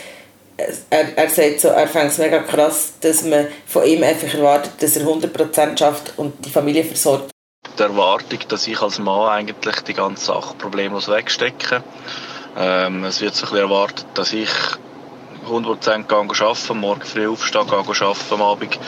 er, 0.92 1.18
er 1.18 1.30
sagt 1.30 1.62
so, 1.62 1.70
er 1.70 1.88
fängt 1.88 2.12
es 2.12 2.20
mega 2.20 2.40
krass, 2.40 2.94
dass 3.02 3.24
man 3.24 3.48
von 3.66 3.84
ihm 3.86 4.04
einfach 4.04 4.32
erwartet, 4.34 4.74
dass 4.80 4.96
er 4.96 5.06
100% 5.08 5.78
schafft 5.80 6.14
und 6.18 6.46
die 6.46 6.52
Familie 6.52 6.84
versorgt. 6.84 7.32
die 7.80 7.82
Erwartung, 7.82 8.40
dass 8.50 8.68
ich 8.68 8.80
als 8.80 9.00
Mann 9.00 9.30
eigentlich 9.30 9.82
die 9.82 9.96
ganze 9.96 10.26
Sache 10.26 10.54
problemlos 10.60 11.10
wegstecke. 11.10 11.84
Ähm, 12.56 13.04
es 13.06 13.20
wird 13.20 13.34
so 13.34 13.48
ein 13.48 13.52
bisschen 13.54 13.68
erwartet, 13.68 14.06
dass 14.14 14.32
ich 14.32 14.50
100% 15.50 16.08
gehe 16.08 16.18
arbeiten, 16.18 16.80
morgen 16.80 17.02
früh 17.02 17.28
aufstehe, 17.28 17.66
gehe 17.66 17.78
arbeiten, 17.78 18.34
am 18.34 18.42
Abend 18.42 18.80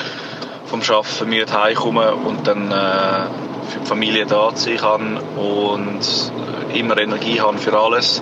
vom 0.65 0.81
Arbeiten 0.81 1.29
mir 1.29 1.45
heimkomme 1.51 2.15
und 2.15 2.47
dann 2.47 2.71
äh, 2.71 3.27
für 3.69 3.79
die 3.79 3.85
Familie 3.85 4.25
da 4.25 4.51
sein 4.55 5.19
und 5.37 6.01
äh, 6.71 6.79
immer 6.79 6.97
Energie 6.97 7.39
habe 7.39 7.57
für 7.57 7.77
alles. 7.77 8.21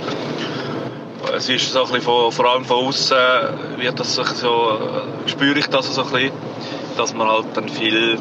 Es 1.36 1.50
ist 1.50 1.72
so 1.72 1.86
ein 1.86 2.02
von, 2.02 2.32
vor 2.32 2.46
allem 2.52 2.66
von 2.66 2.88
außen 2.88 3.18
wird 3.78 4.00
das 4.00 4.16
so 4.16 4.22
äh, 4.26 5.30
spüre 5.30 5.60
ich 5.60 5.68
das 5.68 5.94
so 5.94 6.04
ein 6.04 6.12
bisschen, 6.12 6.32
dass 6.98 7.14
man 7.14 7.28
halt 7.28 7.46
dann 7.56 7.70
viel 7.70 8.20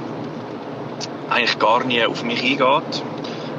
eigentlich 1.28 1.58
gar 1.58 1.84
nie 1.84 2.04
auf 2.04 2.22
mich 2.22 2.42
eingeht. 2.42 3.02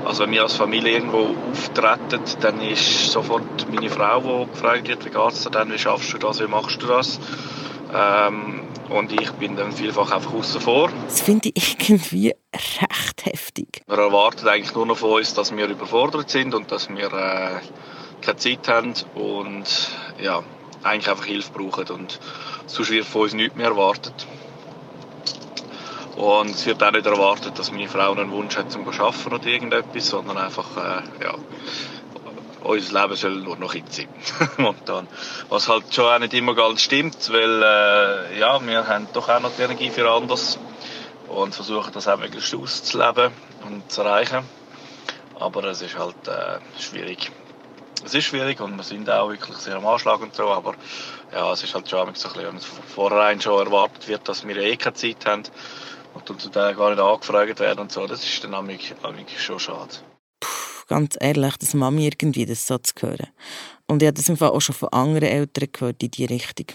Also 0.06 0.24
wenn 0.24 0.32
wir 0.32 0.44
als 0.44 0.56
Familie 0.56 0.94
irgendwo 0.94 1.36
auftreten, 1.52 2.22
dann 2.42 2.62
ist 2.62 3.12
sofort 3.12 3.44
meine 3.74 3.90
Frau, 3.90 4.46
die 4.46 4.52
gefragt 4.52 4.88
wird, 4.88 5.06
wie 5.06 5.10
geht's 5.10 5.44
dir 5.44 5.50
denn, 5.50 5.72
wie 5.72 5.80
schaffst 5.80 6.14
du 6.14 6.18
das, 6.18 6.40
wie 6.42 6.48
machst 6.48 6.82
du 6.82 6.88
das? 6.88 7.20
Ähm, 7.94 8.62
und 8.90 9.12
ich 9.14 9.32
bin 9.34 9.56
dann 9.56 9.72
vielfach 9.72 10.12
einfach 10.12 10.34
außen 10.34 10.60
vor. 10.62 10.90
Das 11.06 11.22
finde 11.22 11.52
ich 11.54 11.90
irgendwie 11.90 12.34
recht 12.54 13.26
heftig. 13.26 13.82
Man 13.88 14.00
erwartet 14.00 14.48
eigentlich 14.48 14.76
nur 14.76 14.86
noch 14.86 14.98
von 14.98 15.14
uns, 15.14 15.34
dass 15.34 15.56
wir 15.56 15.68
überfordert 15.68 16.30
sind 16.30 16.54
und 16.54 16.72
dass 16.72 16.90
wir 16.90 17.06
äh, 17.14 17.62
keine 18.22 18.38
Zeit 18.38 18.68
haben 18.68 18.94
und 19.16 19.66
ja, 20.22 20.44
eigentlich 20.84 21.10
einfach 21.10 21.26
Hilfe 21.26 21.52
brauchen 21.54 21.88
und 21.90 22.20
sonst 22.66 22.92
wird 22.92 23.06
von 23.06 23.24
uns 23.24 23.34
nichts 23.34 23.56
mehr 23.56 23.68
erwartet. 23.68 24.28
Und 26.16 26.52
es 26.52 26.66
wird 26.66 26.84
auch 26.84 26.92
nicht 26.92 27.06
erwartet, 27.06 27.58
dass 27.58 27.72
meine 27.72 27.88
Frau 27.88 28.12
einen 28.12 28.32
Wunsch 28.32 28.56
hat 28.56 28.72
zum 28.72 28.88
Arbeiten 28.88 29.34
oder 29.34 29.46
irgendetwas, 29.48 30.10
sondern 30.10 30.38
einfach, 30.38 30.78
äh, 30.78 31.24
ja, 31.24 31.36
unser 32.62 33.02
Leben 33.02 33.16
soll 33.16 33.36
nur 33.36 33.58
noch 33.58 33.74
jetzt 33.74 33.96
sein, 33.96 34.08
momentan. 34.58 35.08
Was 35.50 35.68
halt 35.68 35.94
schon 35.94 36.06
auch 36.06 36.20
nicht 36.20 36.34
immer 36.34 36.56
ganz 36.56 36.82
stimmt, 36.82 37.32
weil, 37.32 37.64
äh, 37.64 38.40
ja, 38.40 38.66
wir 38.66 38.88
haben 38.88 39.08
doch 39.14 39.28
auch 39.28 39.40
noch 39.40 39.52
die 39.58 39.64
Energie 39.64 39.90
für 39.90 40.10
anders 40.10 40.58
und 41.28 41.56
versuchen 41.56 41.92
das 41.94 42.08
auch 42.08 42.18
möglichst 42.18 42.54
auszuleben 42.54 43.32
und 43.66 43.92
zu 43.92 44.02
erreichen. 44.02 44.48
Aber 45.36 45.64
es 45.66 45.82
ist 45.82 45.98
halt 45.98 46.28
äh, 46.28 46.60
schwierig. 46.80 47.32
Es 48.06 48.14
ist 48.14 48.26
schwierig 48.26 48.60
und 48.62 48.76
wir 48.76 48.84
sind 48.84 49.10
auch 49.10 49.30
wirklich 49.30 49.58
sehr 49.58 49.78
am 49.78 49.88
Anschlag 49.88 50.22
und 50.22 50.36
so, 50.36 50.50
aber 50.50 50.76
ja, 51.32 51.52
es 51.54 51.64
ist 51.64 51.74
halt 51.74 51.90
schon 51.90 52.00
so 52.00 52.06
ein 52.06 52.34
bisschen, 52.34 52.48
wenn 52.48 52.58
es 52.58 52.66
vornherein 52.66 53.42
schon 53.42 53.66
erwartet 53.66 54.08
wird, 54.08 54.28
dass 54.28 54.46
wir 54.46 54.58
eh 54.58 54.78
keine 54.78 54.94
Zeit 54.94 55.26
haben 55.26 55.44
und 56.14 56.30
dann 56.30 56.40
zu 56.40 56.50
denen 56.50 56.76
gar 56.76 56.90
nicht 56.92 57.00
angefragt 57.00 57.60
werden 57.60 57.80
und 57.80 57.92
so, 57.92 58.06
das 58.08 58.24
ist 58.24 58.44
dann 58.44 58.54
amig 58.54 58.94
schon 59.38 59.60
schade. 59.60 59.94
Ganz 60.88 61.18
ehrlich, 61.20 61.58
das 61.58 61.74
Mami 61.74 62.06
irgendwie 62.06 62.46
das 62.46 62.68
so 62.68 62.78
zu 62.78 62.94
hören. 63.02 63.28
Und 63.88 64.02
ich 64.02 64.08
habe 64.08 64.18
das 64.18 64.30
im 64.30 64.38
Fall 64.38 64.50
auch 64.50 64.62
schon 64.62 64.76
von 64.76 64.90
anderen 64.90 65.30
Eltern 65.30 65.70
gehört 65.72 66.04
in 66.04 66.12
diese 66.12 66.30
Richtung. 66.30 66.68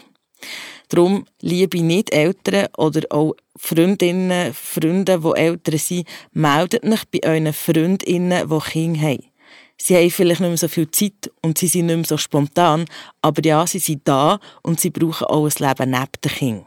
Darum 0.88 1.26
liebe 1.40 1.82
nicht 1.82 2.12
Eltern 2.12 2.68
oder 2.76 3.02
auch 3.10 3.34
Freundinnen, 3.56 4.54
Freunde, 4.54 5.18
die 5.18 5.40
Eltern 5.40 5.78
sind, 5.78 6.08
meldet 6.32 6.84
euch 6.84 7.04
bei 7.08 7.20
euren 7.24 7.52
Freundinnen, 7.52 8.48
die 8.48 8.54
Kinder 8.54 9.02
haben. 9.02 9.24
Sie 9.80 9.96
haben 9.96 10.10
vielleicht 10.10 10.40
nicht 10.40 10.48
mehr 10.48 10.56
so 10.56 10.68
viel 10.68 10.90
Zeit 10.90 11.30
und 11.42 11.58
sie 11.58 11.68
sind 11.68 11.86
nicht 11.86 11.96
mehr 11.96 12.04
so 12.04 12.16
spontan, 12.16 12.86
aber 13.22 13.44
ja, 13.44 13.66
sie 13.66 13.78
sind 13.78 14.08
da 14.08 14.40
und 14.62 14.80
sie 14.80 14.90
brauchen 14.90 15.26
auch 15.26 15.44
ein 15.44 15.68
Leben 15.68 15.90
neben 15.90 16.12
den 16.24 16.32
Kindern. 16.32 16.66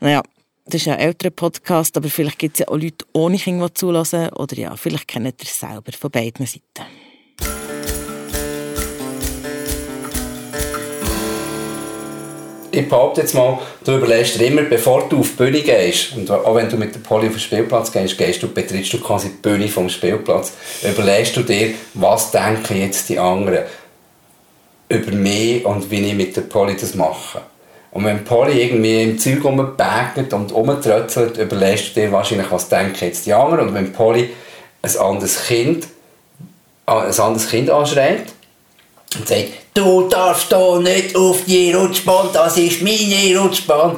Naja, 0.00 0.22
das 0.66 0.82
ist 0.82 0.88
ein 0.88 0.98
älterer 0.98 1.30
Podcast, 1.30 1.96
aber 1.96 2.08
vielleicht 2.08 2.38
gibt 2.38 2.56
es 2.56 2.60
ja 2.60 2.68
auch 2.68 2.76
Leute 2.76 3.04
ohne 3.12 3.38
Kinder, 3.38 3.68
die 3.68 3.74
zulassen. 3.74 4.30
Oder 4.30 4.56
ja, 4.56 4.76
vielleicht 4.76 5.06
kennt 5.06 5.26
ihr 5.26 5.34
es 5.40 5.60
selber 5.60 5.92
von 5.92 6.10
beiden 6.10 6.46
Seiten. 6.46 6.86
ich 12.78 12.88
behaupte 12.88 13.22
jetzt 13.22 13.34
mal, 13.34 13.58
du 13.84 13.96
überlegst 13.96 14.38
dir 14.38 14.48
immer, 14.48 14.62
bevor 14.62 15.08
du 15.08 15.20
auf 15.20 15.30
die 15.30 15.36
Bühne 15.36 15.62
gehst, 15.62 16.14
und 16.14 16.30
auch 16.30 16.54
wenn 16.54 16.68
du 16.68 16.76
mit 16.76 16.94
der 16.94 17.00
Poli 17.00 17.28
auf 17.28 17.32
den 17.32 17.40
Spielplatz 17.40 17.90
gehst, 17.90 18.18
gehst 18.18 18.42
du, 18.42 18.48
betrittst 18.48 18.92
du 18.92 19.00
quasi 19.00 19.30
die 19.30 19.36
Bühne 19.36 19.68
vom 19.68 19.88
Spielplatz, 19.88 20.52
überlegst 20.82 21.36
du 21.36 21.42
dir, 21.42 21.72
was 21.94 22.30
denken 22.30 22.78
jetzt 22.78 23.08
die 23.08 23.18
anderen 23.18 23.64
über 24.90 25.12
mich 25.12 25.64
und 25.64 25.90
wie 25.90 26.06
ich 26.06 26.14
mit 26.14 26.36
der 26.36 26.42
Poli 26.42 26.76
das 26.76 26.94
mache. 26.94 27.40
Und 27.96 28.04
wenn 28.04 28.24
Polly 28.24 28.62
irgendwie 28.62 29.04
im 29.04 29.18
Zeug 29.18 29.42
rumbagnet 29.42 30.30
und 30.34 30.52
rumtrötzelt, 30.52 31.38
überlegst 31.38 31.96
du 31.96 32.00
dir 32.02 32.12
wahrscheinlich, 32.12 32.50
was 32.50 32.68
denken 32.68 33.06
jetzt 33.06 33.24
die 33.24 33.32
anderen. 33.32 33.68
Und 33.68 33.74
wenn 33.74 33.90
Polly 33.90 34.34
ein 34.82 34.96
anderes 34.98 35.46
Kind, 35.46 35.88
ein 36.84 37.18
anderes 37.18 37.48
Kind 37.48 37.70
anschreit 37.70 38.26
und 39.16 39.26
sagt, 39.26 39.48
du 39.72 40.10
darfst 40.10 40.52
da 40.52 40.78
nicht 40.78 41.16
auf 41.16 41.38
die 41.46 41.72
Rutschbahn, 41.72 42.28
das 42.34 42.58
ist 42.58 42.82
meine 42.82 43.40
Rutschbahn, 43.40 43.96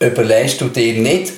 überlegst 0.00 0.60
du 0.60 0.64
dir 0.64 0.94
nicht, 0.94 1.32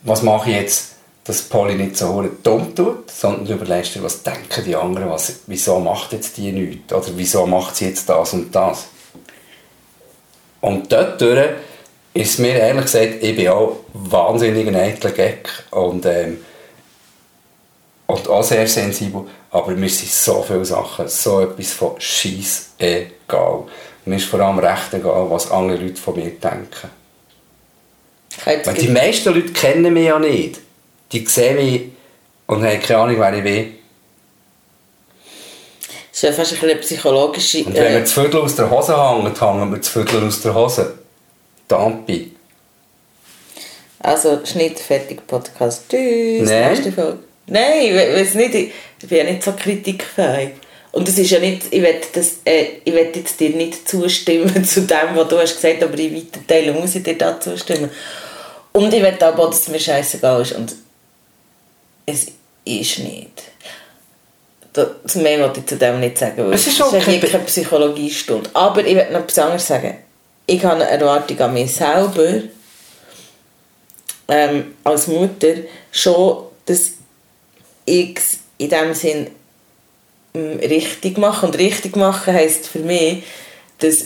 was 0.00 0.22
mache 0.22 0.48
ich 0.48 0.56
jetzt, 0.56 0.92
dass 1.24 1.42
Polly 1.42 1.74
nicht 1.74 1.94
so 1.94 2.26
dumm 2.42 2.74
tut, 2.74 3.10
sondern 3.10 3.44
du 3.44 3.52
überlegst 3.52 3.96
dir, 3.96 4.02
was 4.02 4.22
denken 4.22 4.64
die 4.64 4.76
anderen, 4.76 5.10
was, 5.10 5.40
wieso 5.46 5.78
macht 5.78 6.14
jetzt 6.14 6.38
die 6.38 6.52
nichts 6.52 6.90
oder 6.90 7.08
wieso 7.16 7.44
macht 7.44 7.76
sie 7.76 7.84
jetzt 7.84 8.08
das 8.08 8.32
und 8.32 8.50
das. 8.50 8.86
Und 10.60 10.92
dort 10.92 11.22
ist 12.12 12.38
mir 12.38 12.54
ehrlich 12.54 12.84
gesagt, 12.84 13.22
ich 13.22 13.36
bin 13.36 13.48
auch 13.48 13.76
wahnsinnig 13.92 14.66
ein 14.66 14.76
eitler 14.76 15.12
Gag 15.12 15.48
und, 15.70 16.04
ähm, 16.06 16.38
und 18.06 18.28
auch 18.28 18.42
sehr 18.42 18.66
sensibel, 18.66 19.22
aber 19.50 19.72
mir 19.72 19.88
sind 19.88 20.10
so 20.10 20.42
viele 20.42 20.64
Sachen, 20.64 21.08
so 21.08 21.40
etwas 21.40 21.72
von 21.72 21.94
Scheiß 21.98 22.70
egal. 22.78 23.64
Mir 24.04 24.16
ist 24.16 24.26
vor 24.26 24.40
allem 24.40 24.58
recht 24.58 24.92
egal, 24.92 25.30
was 25.30 25.50
andere 25.50 25.78
Leute 25.78 26.00
von 26.00 26.16
mir 26.16 26.30
denken. 26.30 26.90
Weil 28.44 28.74
die 28.74 28.88
meisten 28.88 29.34
Leute 29.34 29.52
kennen 29.52 29.92
mich 29.92 30.06
ja 30.06 30.18
nicht. 30.18 30.60
Die 31.12 31.26
sehen 31.26 31.56
mich 31.56 31.82
und 32.46 32.64
haben 32.64 32.80
keine 32.80 33.00
Ahnung, 33.00 33.16
wer 33.18 33.34
ich 33.34 33.42
bin. 33.42 33.74
Das 36.20 36.30
ist 36.30 36.36
ja 36.36 36.44
fast 36.44 36.52
ein 36.52 36.54
bisschen 36.56 36.70
eine 36.70 36.80
psychologische... 36.80 37.64
Und 37.64 37.74
wenn 37.74 37.82
äh, 37.86 37.94
wir 37.94 38.04
zu 38.04 38.20
Viertel 38.20 38.40
aus 38.42 38.54
der 38.54 38.70
Hose 38.70 38.94
hängen, 38.94 39.34
hängen 39.34 39.72
wir 39.72 39.80
zu 39.80 39.90
Viertel 39.90 40.26
aus 40.26 40.42
der 40.42 40.54
Hose. 40.54 40.98
Dampi. 41.66 42.32
Also, 44.00 44.38
Schnitt, 44.44 44.78
fertig, 44.80 45.26
Podcast. 45.26 45.84
Tschüss, 45.88 46.46
Nein. 46.48 46.72
nächste 46.72 46.92
Folge. 46.92 47.18
Nein, 47.46 47.62
ich 47.84 47.92
we- 47.94 48.14
weiss 48.16 48.34
nicht, 48.34 48.54
ich, 48.54 48.70
ich 49.00 49.08
bin 49.08 49.18
ja 49.18 49.24
nicht 49.24 49.42
so 49.42 49.52
kritikfähig. 49.52 50.50
Und 50.92 51.08
es 51.08 51.16
ist 51.16 51.30
ja 51.30 51.38
nicht, 51.38 51.62
ich 51.70 51.80
will, 51.80 51.94
das, 52.12 52.38
äh, 52.44 52.66
ich 52.84 52.92
will 52.92 53.10
jetzt 53.14 53.40
dir 53.40 53.50
nicht 53.50 53.88
zustimmen 53.88 54.62
zu 54.66 54.82
dem, 54.82 55.14
was 55.14 55.28
du 55.28 55.38
hast 55.38 55.54
gesagt, 55.54 55.82
aber 55.82 55.98
in 55.98 56.16
weiten 56.16 56.46
Teilen 56.46 56.78
muss 56.78 56.96
ich 56.96 57.02
dir 57.02 57.16
da 57.16 57.40
zustimmen. 57.40 57.88
Und 58.72 58.92
ich 58.92 59.02
will 59.02 59.16
aber 59.20 59.44
auch, 59.44 59.50
dass 59.50 59.60
es 59.60 59.68
mir 59.68 59.80
scheißegal 59.80 60.42
ist. 60.42 60.52
Und 60.52 60.74
es 62.04 62.26
ist 62.64 62.98
nicht. 62.98 63.49
Das 64.72 65.16
mehr 65.16 65.40
wollte 65.40 65.60
ich 65.60 65.66
zu 65.66 65.76
dem 65.76 65.98
nicht 65.98 66.18
sagen, 66.18 66.52
Es 66.52 66.66
ist 66.66 66.78
es 66.78 66.80
okay. 66.80 67.16
ist 67.16 67.32
keine 67.32 67.44
Psychologiestunde. 67.44 68.50
Aber 68.54 68.84
ich 68.84 68.94
will 68.94 69.10
noch 69.10 69.20
etwas 69.20 69.38
anderes 69.38 69.66
sagen. 69.66 69.96
Ich 70.46 70.64
habe 70.64 70.76
eine 70.76 70.88
Erwartung 70.88 71.40
an 71.40 71.54
mich 71.54 71.74
selber, 71.74 72.42
ähm, 74.28 74.74
als 74.84 75.08
Mutter, 75.08 75.54
schon, 75.90 76.44
dass 76.66 76.92
ich 77.84 78.16
es 78.16 78.38
in 78.58 78.70
dem 78.70 78.94
Sinn 78.94 79.30
ähm, 80.34 80.58
richtig 80.58 81.18
mache. 81.18 81.46
Und 81.46 81.58
richtig 81.58 81.96
machen 81.96 82.32
heisst 82.32 82.68
für 82.68 82.78
mich, 82.78 83.24
dass 83.78 84.04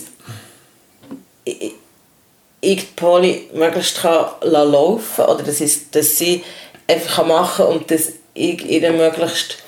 ich, 1.45 1.75
ich 2.61 2.81
die 2.81 2.93
Poli 2.97 3.51
möglichst 3.53 4.01
kann 4.01 4.27
lassen 4.41 4.73
laufen 4.73 5.25
oder 5.27 5.43
das 5.43 5.61
ist, 5.61 5.95
dass 5.95 6.17
sie 6.17 6.43
einfach 6.87 7.17
kann 7.17 7.29
machen 7.29 7.67
und 7.67 7.91
dass 7.91 8.13
ich 8.33 8.65
ihr 8.65 8.93
möglichst 8.93 9.59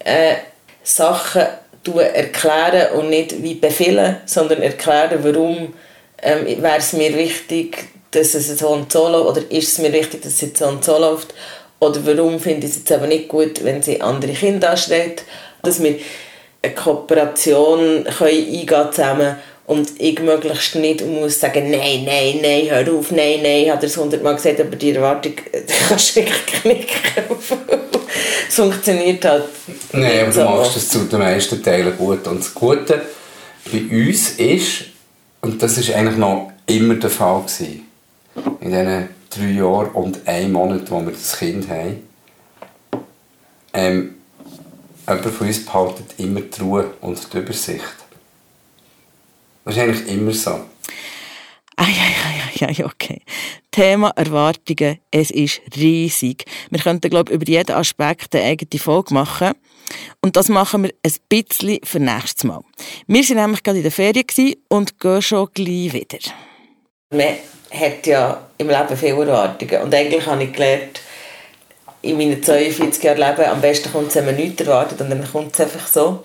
äh, 0.00 0.34
Sachen 0.82 1.46
erklären 1.96 2.98
und 2.98 3.10
nicht 3.10 3.42
wie 3.42 3.54
befehlen, 3.54 4.16
sondern 4.26 4.62
erklären, 4.62 5.20
warum 5.22 5.74
ähm, 6.22 6.62
wäre 6.62 6.78
es 6.78 6.92
mir 6.92 7.16
wichtig, 7.16 7.88
dass 8.10 8.34
es 8.34 8.58
so 8.58 8.68
und 8.68 8.92
so 8.92 9.08
läuft, 9.08 9.38
oder 9.38 9.50
ist 9.50 9.68
es 9.68 9.78
mir 9.78 9.92
wichtig, 9.92 10.22
dass 10.22 10.34
es 10.34 10.40
jetzt 10.40 10.58
so 10.58 10.66
und 10.66 10.84
so 10.84 10.98
läuft, 10.98 11.34
oder 11.80 12.04
warum 12.04 12.40
finde 12.40 12.66
ich 12.66 12.72
es 12.72 12.78
jetzt 12.78 12.92
aber 12.92 13.06
nicht 13.06 13.28
gut, 13.28 13.64
wenn 13.64 13.82
sie 13.82 14.00
andere 14.00 14.32
Kinder 14.32 14.70
anschreit, 14.70 15.22
dass 15.62 15.82
wir 15.82 15.96
eine 16.62 16.74
Kooperation 16.74 18.04
können 18.04 18.30
eingehen 18.30 18.92
zusammen 18.92 19.36
und 19.66 20.00
ich 20.00 20.18
möglichst 20.20 20.74
nicht 20.76 21.06
muss 21.06 21.38
sagen, 21.38 21.70
nein, 21.70 22.04
nein, 22.04 22.38
nein, 22.42 22.68
hör 22.70 22.94
auf, 22.94 23.10
nein, 23.10 23.40
nein, 23.42 23.64
ich 23.64 23.70
habe 23.70 23.82
das 23.82 23.96
hundertmal 23.96 24.34
gesagt, 24.34 24.60
aber 24.60 24.74
die 24.76 24.94
Erwartung, 24.94 25.34
die 25.36 25.72
kannst 25.88 26.16
du 26.16 26.20
wirklich 26.20 26.62
knicken. 26.62 27.86
Es 28.48 28.54
funktioniert 28.54 29.24
halt 29.24 29.44
Nein, 29.92 30.22
aber 30.22 30.32
so. 30.32 30.40
du 30.40 30.48
machst 30.48 30.76
es 30.76 30.88
zu 30.88 31.04
den 31.04 31.18
meisten 31.18 31.62
Teilen 31.62 31.96
gut. 31.96 32.26
Und 32.26 32.40
das 32.40 32.54
Gute 32.54 33.02
bei 33.70 33.80
uns 33.90 34.30
ist, 34.30 34.84
und 35.40 35.62
das 35.62 35.78
ist 35.78 35.92
eigentlich 35.92 36.16
noch 36.16 36.52
immer 36.66 36.94
der 36.94 37.10
Fall 37.10 37.42
gewesen, 37.42 37.86
in 38.60 38.70
diesen 38.70 39.08
drei 39.30 39.50
Jahren 39.50 39.90
und 39.92 40.26
einem 40.26 40.52
Monat, 40.52 40.90
wo 40.90 41.00
wir 41.00 41.12
das 41.12 41.38
Kind 41.38 41.68
haben, 41.68 42.02
ähm, 43.72 44.14
jemand 45.06 45.26
von 45.26 45.46
uns 45.46 45.64
behaltet 45.64 46.14
immer 46.18 46.40
die 46.40 46.60
Ruhe 46.60 46.90
und 47.00 47.32
die 47.32 47.38
Übersicht. 47.38 47.84
Das 49.64 49.76
ist 49.76 49.82
eigentlich 49.82 50.08
immer 50.08 50.32
so. 50.32 50.50
Ah, 51.76 51.84
ja, 51.86 51.86
ja, 52.60 52.70
ja, 52.70 52.86
okay. 52.86 53.22
Thema 53.70 54.10
Erwartungen, 54.16 54.98
es 55.10 55.30
ist 55.30 55.60
riesig. 55.76 56.44
Wir 56.70 56.80
könnten, 56.80 57.10
glaube 57.10 57.30
ich, 57.30 57.36
über 57.36 57.46
jeden 57.46 57.76
Aspekt 57.76 58.34
eine 58.34 58.44
eigene 58.44 58.80
Folge 58.80 59.14
machen. 59.14 59.52
Und 60.20 60.36
das 60.36 60.48
machen 60.48 60.84
wir 60.84 60.92
ein 61.02 61.14
bisschen 61.28 61.78
für 61.84 62.00
nächstes 62.00 62.44
Mal. 62.44 62.60
Wir 63.06 63.22
waren 63.28 63.36
nämlich 63.36 63.62
gerade 63.62 63.78
in 63.78 63.82
der 63.84 63.92
Ferien 63.92 64.24
und 64.68 64.98
gehen 65.00 65.22
schon 65.22 65.48
gleich 65.54 65.92
wieder. 65.92 66.18
Man 67.10 67.36
hat 67.70 68.06
ja 68.06 68.48
im 68.58 68.68
Leben 68.68 68.96
viele 68.96 69.26
Erwartungen. 69.26 69.82
Und 69.82 69.94
eigentlich 69.94 70.26
habe 70.26 70.44
ich 70.44 70.52
gelernt, 70.52 71.00
in 72.02 72.16
meinen 72.16 72.42
42 72.42 73.02
Jahren 73.02 73.18
Leben, 73.18 73.50
am 73.50 73.60
besten 73.60 73.90
kommt 73.90 74.08
es, 74.08 74.16
wenn 74.16 74.26
man 74.26 74.36
nichts 74.36 74.60
erwartet 74.60 75.00
und 75.00 75.10
dann 75.10 75.30
kommt 75.30 75.54
es 75.54 75.60
einfach 75.60 75.86
so. 75.88 76.22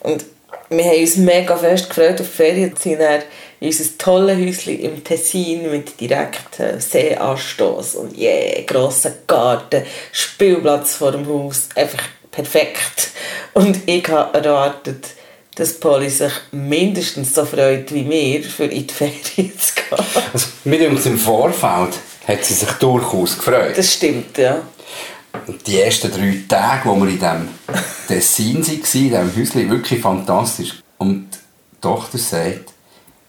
Und 0.00 0.24
wir 0.70 0.84
haben 0.84 1.00
uns 1.00 1.16
mega 1.16 1.56
fest 1.56 1.88
gefreut 1.88 2.20
auf 2.20 2.26
die 2.26 2.36
Ferien. 2.36 2.76
Sind 2.76 3.00
dann 3.00 3.22
in 3.64 3.70
unser 3.70 3.98
tolles 3.98 4.38
Häuschen 4.38 4.78
im 4.78 5.02
Tessin 5.02 5.70
mit 5.70 5.98
direktem 5.98 6.78
Seeanstoß 6.78 7.94
und 7.94 8.16
yeah, 8.18 8.60
grosser 8.66 9.12
Garten, 9.26 9.84
Spielplatz 10.12 10.96
vor 10.96 11.12
dem 11.12 11.26
Haus. 11.26 11.70
Einfach 11.74 12.02
perfekt. 12.30 13.10
Und 13.54 13.80
ich 13.86 14.06
habe 14.08 14.36
erwartet, 14.36 15.06
dass 15.54 15.80
Polly 15.80 16.10
sich 16.10 16.32
mindestens 16.52 17.34
so 17.34 17.46
freut 17.46 17.92
wie 17.94 18.08
wir, 18.08 18.42
für 18.42 18.64
in 18.64 18.86
die 18.86 18.92
Ferien 18.92 19.58
zu 19.58 19.74
gehen. 19.74 20.06
Also, 20.32 20.48
mit 20.64 20.82
uns 20.82 21.06
im 21.06 21.18
Vorfeld 21.18 21.94
hat 22.28 22.44
sie 22.44 22.54
sich 22.54 22.70
durchaus 22.72 23.38
gefreut. 23.38 23.78
Das 23.78 23.94
stimmt, 23.94 24.36
ja. 24.36 24.60
Und 25.46 25.66
die 25.66 25.80
ersten 25.80 26.10
drei 26.10 26.42
Tage, 26.48 26.88
wo 26.88 26.96
wir 26.96 27.08
in 27.08 27.18
diesem 27.18 27.48
Tessin 28.08 28.56
waren, 28.56 28.56
in 28.56 29.34
diesem 29.34 29.36
Häuschen, 29.36 29.70
wirklich 29.70 30.00
fantastisch. 30.02 30.82
Und 30.98 31.28
die 31.72 31.80
Tochter 31.80 32.18
sagt, 32.18 32.73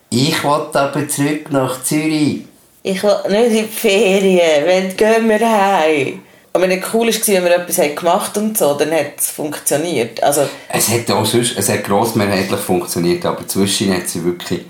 ich 0.09 0.43
will 0.43 0.67
aber 0.73 1.07
zurück 1.07 1.51
nach 1.51 1.83
Zürich. 1.83 2.45
Ich 2.83 3.01
will 3.03 3.17
nicht 3.29 3.51
in 3.51 3.53
die 3.53 3.63
Ferien, 3.63 4.65
wenn 4.65 4.95
gehen 4.95 5.27
wir 5.27 5.39
heim. 5.39 6.21
Und 6.53 6.61
wenn 6.61 6.71
es 6.71 6.85
cool 6.93 7.07
war, 7.07 7.27
wenn 7.27 7.43
wir 7.43 7.55
etwas 7.55 7.95
gemacht 7.95 8.37
und 8.37 8.57
so, 8.57 8.75
dann 8.75 8.91
hat 8.91 9.19
es 9.19 9.29
funktioniert. 9.29 10.23
Also, 10.23 10.47
Es 10.69 10.87
hat 10.89 11.09
auch 11.11 11.25
sonst, 11.25 11.57
es 11.57 11.67
hat 11.67 11.83
grossmehrheitlich 11.83 12.59
funktioniert, 12.61 13.25
aber 13.25 13.45
zwischen 13.47 13.93
hat 13.93 14.07
sie 14.07 14.23
wirklich 14.23 14.61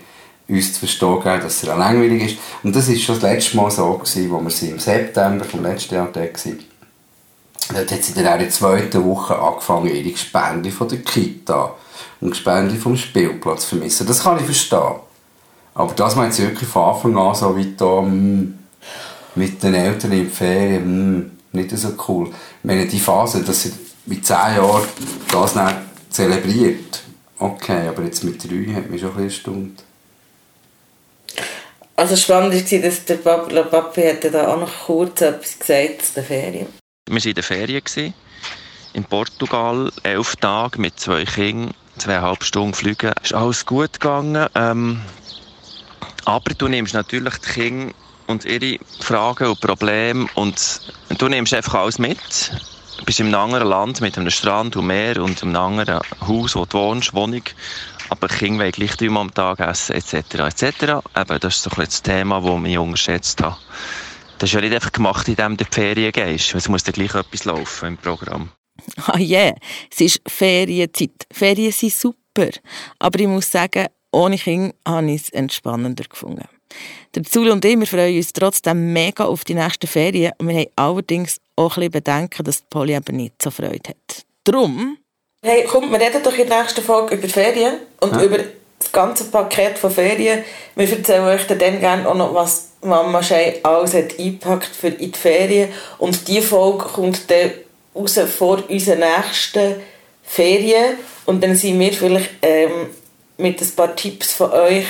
uns 0.48 0.74
zu 0.74 0.80
verstehen 0.80 1.20
gegeben, 1.20 1.42
dass 1.42 1.62
es 1.62 1.70
auch 1.70 1.78
langweilig 1.78 2.32
ist. 2.32 2.38
Und 2.64 2.76
das 2.76 2.90
war 2.90 2.96
schon 2.96 3.20
das 3.20 3.32
letzte 3.32 3.58
Mal 3.58 3.70
so, 3.70 3.94
gewesen, 3.94 4.32
wo 4.32 4.40
wir 4.40 4.50
sie 4.50 4.70
im 4.70 4.80
September 4.80 5.46
vom 5.46 5.64
letzten 5.64 5.96
Jahr 5.96 6.10
da 6.12 6.22
waren. 6.22 6.60
Dort 7.74 7.92
hat 7.92 8.04
sie 8.04 8.14
dann 8.14 8.28
auch 8.28 8.34
in 8.34 8.40
der 8.40 8.50
zweiten 8.50 9.06
Woche 9.06 9.38
angefangen, 9.38 9.88
ihre 9.88 10.12
Gespende 10.12 10.72
von 10.72 10.88
der 10.88 11.00
Kita 11.00 11.74
und 12.22 12.30
Gespende 12.32 12.76
vom 12.76 12.96
Spielplatz 12.96 13.62
zu 13.62 13.76
vermissen. 13.76 14.08
Das 14.08 14.24
kann 14.24 14.38
ich 14.38 14.46
verstehen. 14.46 15.05
Aber 15.76 15.94
das 15.94 16.16
meint 16.16 16.34
sie 16.34 16.44
wirklich 16.44 16.70
von 16.70 16.96
Anfang 16.96 17.18
an 17.18 17.36
so 17.36 17.56
weit 17.56 17.80
da, 17.80 18.02
mm, 18.02 18.58
mit 19.36 19.62
den 19.62 19.76
Eltern 19.76 20.14
in 20.14 20.24
die 20.26 20.30
Ferien, 20.30 21.20
mm, 21.20 21.32
nicht 21.52 21.78
so 21.78 21.94
cool. 22.08 22.30
Ich 22.30 22.64
meine, 22.64 22.88
die 22.88 23.00
Phase, 23.00 23.44
dass 23.44 23.64
sie 23.64 23.74
mit 24.06 24.26
10 24.26 24.56
Jahren 24.56 24.84
das 25.32 25.54
dann 25.54 25.86
zelebriert, 26.10 27.04
okay, 27.40 27.90
aber 27.90 28.04
jetzt 28.04 28.24
mit 28.24 28.42
3 28.42 28.74
hat 28.74 28.90
mich 28.90 29.02
schon 29.02 29.12
ein 29.12 29.16
bisschen 29.16 29.24
erstaunt. 29.26 29.84
also 31.98 32.16
spannend 32.16 32.54
war, 32.54 32.80
dass 32.80 33.06
der 33.06 33.16
Papi, 33.16 33.54
der 33.54 33.64
Papi 33.64 34.02
hat 34.04 34.34
da 34.34 34.54
auch 34.54 34.60
noch 34.60 34.86
kurz 34.86 35.22
etwas 35.22 35.60
gesagt 35.60 36.06
zu 36.06 36.14
den 36.16 36.24
Ferien. 36.24 36.68
Wir 37.08 37.16
waren 37.16 37.30
in 37.30 37.36
der 37.36 37.44
Ferien 37.44 38.14
in 38.94 39.04
Portugal, 39.04 39.92
elf 40.04 40.38
Tage 40.38 40.80
mit 40.80 40.98
zwei 41.00 41.26
Kindern, 41.26 41.74
zweieinhalb 41.98 42.44
Stunden 42.46 42.74
fliegen. 42.74 43.12
Es 43.22 43.32
ist 43.32 43.34
alles 43.34 43.66
gut 43.66 44.00
gegangen. 44.00 44.48
Ähm, 44.56 45.02
aber 46.26 46.54
du 46.56 46.68
nimmst 46.68 46.94
natürlich 46.94 47.36
die 47.38 47.50
Kinder 47.50 47.94
und 48.28 48.46
ihre 48.46 48.80
Fragen 49.00 49.48
und 49.48 49.62
Probleme 49.62 50.28
und 50.36 50.82
du 51.18 51.30
nimmst 51.30 51.54
einfach 51.54 51.76
alles 51.76 52.00
mit. 52.00 52.52
Du 52.98 53.06
bist 53.06 53.20
einem 53.20 53.36
anderen 53.36 53.68
Land 53.68 54.02
mit 54.02 54.18
einem 54.18 54.32
Strand 54.32 54.76
und 54.76 54.88
Meer 54.88 55.22
und 55.22 55.44
einem 55.44 55.56
anderen 55.56 56.00
Haus, 56.28 56.56
wo 56.56 56.66
du 56.66 56.78
wohnst, 56.78 57.14
Wohnung. 57.14 57.44
Aber 58.10 58.28
Kinder 58.28 58.64
wollen 58.64 58.72
gleich 58.72 58.96
dreimal 58.98 59.24
am 59.24 59.34
Tag 59.34 59.60
essen, 59.60 59.96
etc. 59.96 60.14
etc. 60.36 60.64
Eben, 61.16 61.40
das 61.40 61.56
ist 61.56 61.64
so 61.64 61.70
das 61.76 62.02
Thema, 62.02 62.42
das 62.42 62.70
ich 62.70 62.78
unterschätzt 62.78 63.42
habe. 63.42 63.58
Das 64.38 64.50
ist 64.50 64.54
ja 64.54 64.62
nicht 64.62 64.74
einfach 64.74 64.92
gemacht, 64.92 65.28
indem 65.28 65.58
du 65.58 65.64
in 65.64 65.70
die 65.70 65.76
Ferien 65.76 66.12
gehst. 66.12 66.56
Es 66.56 66.70
muss 66.70 66.84
dann 66.84 66.94
gleich 66.94 67.14
etwas 67.16 67.46
laufen 67.46 67.90
im 67.90 67.98
Programm. 67.98 68.50
Ah 69.08 69.18
yeah, 69.18 69.56
es 69.92 70.02
ist 70.02 70.22
Ferienzeit. 70.28 71.26
Ferien 71.32 71.72
sind 71.72 71.94
super. 71.94 72.50
Aber 73.00 73.20
ich 73.20 73.28
muss 73.28 73.50
sagen, 73.50 73.88
ohne 74.16 74.38
Kinder 74.38 74.74
habe 74.88 75.12
ich 75.12 75.24
es 75.24 75.30
entspannender 75.30 76.06
gefunden. 76.06 76.48
Der 77.14 77.24
Zul 77.24 77.50
und 77.50 77.64
ich, 77.64 77.80
wir 77.80 77.88
freuen 77.88 78.18
uns 78.18 78.34
trotzdem 78.34 78.92
mega 78.94 79.26
auf 79.26 79.44
die 79.44 79.54
nächsten 79.54 79.88
Ferien. 79.88 80.34
Und 80.38 80.48
wir 80.48 80.56
haben 80.56 80.72
allerdings 80.76 81.40
auch 81.56 81.78
ein 81.78 81.92
bisschen 81.92 81.92
Bedenken, 81.92 82.44
dass 82.44 82.60
die 82.60 82.66
Polly 82.70 82.96
eben 82.96 83.16
nicht 83.16 83.42
so 83.42 83.52
Freude 83.52 83.90
hat. 83.90 84.26
Drum, 84.44 84.98
Hey, 85.48 85.64
komm, 85.70 85.92
wir 85.92 86.00
reden 86.00 86.24
doch 86.24 86.36
in 86.36 86.48
der 86.48 86.62
nächsten 86.62 86.82
Folge 86.82 87.14
über 87.14 87.28
Ferien 87.28 87.76
und 88.00 88.20
über 88.20 88.40
das 88.80 88.92
ganze 88.92 89.26
Paket 89.26 89.78
von 89.78 89.92
Ferien. 89.92 90.44
Wir 90.76 90.90
erzählen 90.90 91.24
euch 91.24 91.46
dann 91.46 91.80
gerne 91.80 92.10
auch 92.10 92.16
noch, 92.16 92.34
was 92.34 92.70
Mama 92.82 93.22
Schei 93.22 93.60
alles 93.62 93.94
hat 93.94 94.18
eingepackt 94.18 94.76
für 94.76 94.88
in 94.88 95.12
die 95.12 95.20
Ferien. 95.20 95.70
Und 96.00 96.28
diese 96.28 96.42
Folge 96.42 96.86
kommt 96.86 97.30
dann 97.30 97.52
raus 97.94 98.20
vor 98.36 98.64
unseren 98.68 99.02
nächsten 99.02 99.76
Ferien. 100.24 100.98
Und 101.28 101.44
dann 101.44 101.56
sind 101.56 101.80
wir 101.80 101.94
vielleicht 101.94 102.32
ähm, 102.42 102.90
mit 103.38 103.62
ein 103.62 103.72
paar 103.76 103.96
Tipps 103.96 104.34
von 104.34 104.52
euch 104.52 104.86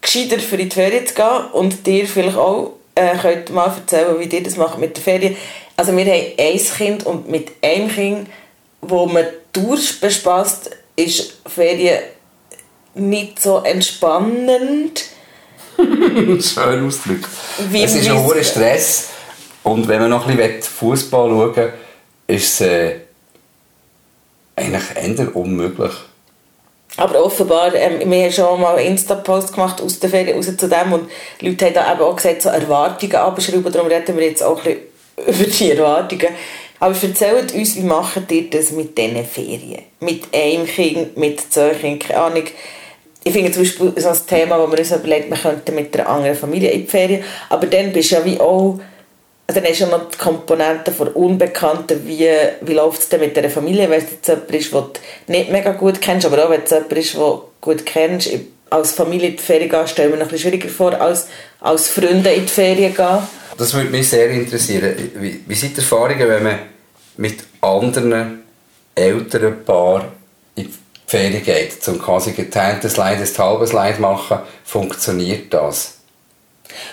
gescheiter 0.00 0.38
für 0.38 0.56
die 0.56 0.70
Ferien 0.70 1.06
zu 1.06 1.14
gehen. 1.14 1.44
Und 1.52 1.86
dir 1.86 2.06
vielleicht 2.06 2.36
auch 2.36 2.74
äh, 2.94 3.16
könnt 3.16 3.50
mal 3.50 3.66
erzählen, 3.66 4.18
wie 4.18 4.24
ihr 4.36 4.42
das 4.42 4.56
macht 4.56 4.78
mit 4.78 4.96
der 4.96 5.02
Ferien. 5.02 5.36
Also 5.76 5.96
wir 5.96 6.04
haben 6.04 6.32
ein 6.38 6.58
Kind 6.58 7.06
und 7.06 7.28
mit 7.28 7.50
einem 7.62 7.88
Kind, 7.88 8.28
wo 8.80 9.06
man 9.06 9.26
durchbespaßt, 9.52 10.70
ist 10.96 11.34
Ferien 11.46 12.00
nicht 12.94 13.42
so 13.42 13.58
entspannend. 13.58 15.04
Schön 15.76 16.86
ausgedrückt. 16.86 17.28
Wie- 17.70 17.82
es 17.82 17.94
ist 17.96 18.08
ein 18.08 18.22
hoher 18.24 18.42
Stress. 18.44 19.08
Und 19.64 19.88
wenn 19.88 20.00
man 20.00 20.10
noch 20.10 20.28
ein 20.28 20.36
bisschen 20.36 20.62
Fußball 20.62 21.28
schauen 21.30 21.56
will, 21.56 21.72
ist 22.28 22.60
es 22.60 22.60
äh, 22.60 22.96
eigentlich 24.56 24.84
eher 25.18 25.34
unmöglich. 25.34 25.92
Aber 26.96 27.24
offenbar, 27.24 27.74
ähm, 27.74 28.08
wir 28.10 28.24
haben 28.24 28.32
schon 28.32 28.60
mal 28.60 28.76
einen 28.76 28.88
Insta-Post 28.88 29.54
gemacht 29.54 29.82
aus 29.82 29.98
der 29.98 30.10
Ferien 30.10 30.36
raus 30.36 30.46
zu 30.56 30.68
dem 30.68 30.92
und 30.92 31.10
Leute 31.40 31.66
haben 31.66 31.74
da 31.74 31.92
eben 31.92 32.02
auch 32.02 32.14
gesagt, 32.14 32.42
so 32.42 32.50
Erwartungen 32.50 33.16
abschreiben, 33.16 33.72
darum 33.72 33.88
reden 33.88 34.16
wir 34.16 34.26
jetzt 34.26 34.42
auch 34.42 34.64
ein 34.64 34.76
bisschen 35.16 35.42
über 35.42 35.50
die 35.50 35.70
Erwartungen. 35.72 36.28
Aber 36.78 36.94
erzählt 37.00 37.54
uns, 37.54 37.76
wie 37.76 37.82
macht 37.82 38.30
ihr 38.30 38.50
das 38.50 38.70
mit 38.72 38.96
diesen 38.96 39.24
Ferien? 39.24 39.82
Mit 40.00 40.24
einem 40.32 40.66
Kind, 40.66 41.16
mit 41.16 41.40
zwei 41.52 41.70
Kindern, 41.70 41.98
keine 41.98 42.20
Ahnung. 42.20 42.44
Ich 43.24 43.32
finde 43.32 43.50
zum 43.50 43.62
Beispiel 43.62 43.92
so 43.96 44.08
ein 44.08 44.18
Thema, 44.28 44.58
wo 44.58 44.70
wir 44.70 44.78
uns 44.78 44.92
überlegt, 44.92 45.30
wir 45.30 45.38
könnten 45.38 45.74
mit 45.74 45.98
einer 45.98 46.08
anderen 46.08 46.36
Familie 46.36 46.70
in 46.70 46.82
die 46.82 46.86
Ferien, 46.86 47.24
aber 47.48 47.66
dann 47.66 47.92
bist 47.92 48.10
du 48.10 48.16
ja 48.16 48.24
wie 48.24 48.38
auch 48.38 48.78
also 49.46 49.60
dann 49.60 49.72
du 49.72 49.78
ja 49.78 49.86
noch 49.86 50.08
die 50.08 50.16
Komponente 50.16 50.90
von 50.90 51.08
Unbekannten, 51.08 52.06
wie, 52.06 52.28
wie 52.62 52.72
läuft 52.72 53.02
es 53.02 53.08
denn 53.10 53.20
mit 53.20 53.36
dieser 53.36 53.50
Familie, 53.50 53.90
wenn 53.90 54.02
es 54.02 54.10
jetzt 54.10 54.28
jemand 54.28 54.50
ist, 54.50 54.72
den 54.72 54.80
du 54.80 55.32
nicht 55.32 55.50
mega 55.50 55.72
gut 55.72 56.00
kennst, 56.00 56.26
aber 56.26 56.44
auch 56.44 56.50
wenn 56.50 56.62
es 56.62 56.70
jemand 56.70 56.92
ist, 56.92 57.12
den 57.12 57.20
du 57.20 57.42
gut 57.60 57.84
kennst. 57.84 58.30
Als 58.70 58.92
Familie 58.92 59.28
in 59.28 59.36
die 59.36 59.42
Ferien 59.42 59.68
gehen, 59.68 59.86
stelle 59.86 60.08
ich 60.08 60.14
mir 60.14 60.18
noch 60.18 60.26
ein 60.26 60.32
bisschen 60.32 60.50
schwieriger 60.50 60.68
vor, 60.68 60.98
als 61.00 61.28
als 61.64 61.88
Freunde 61.88 62.30
in 62.30 62.42
die 62.42 62.52
Ferien 62.52 62.94
gehen. 62.94 63.18
Das 63.56 63.72
würde 63.72 63.90
mich 63.90 64.08
sehr 64.08 64.28
interessieren. 64.30 64.94
Wie, 65.16 65.42
wie 65.46 65.54
sind 65.54 65.76
die 65.76 65.80
Erfahrungen, 65.80 66.28
wenn 66.28 66.42
man 66.42 66.58
mit 67.16 67.38
anderen 67.60 68.42
älteren 68.94 69.64
Paaren 69.64 70.08
in 70.56 70.64
die 70.64 70.74
Ferien 71.06 71.42
geht, 71.42 71.88
um 71.88 71.98
quasi 72.00 72.32
geteiltes 72.32 72.92
Slide, 72.92 73.22
ein 73.22 73.38
halbes 73.38 73.70
Slide 73.70 74.00
machen? 74.00 74.38
Funktioniert 74.64 75.52
das? 75.54 75.98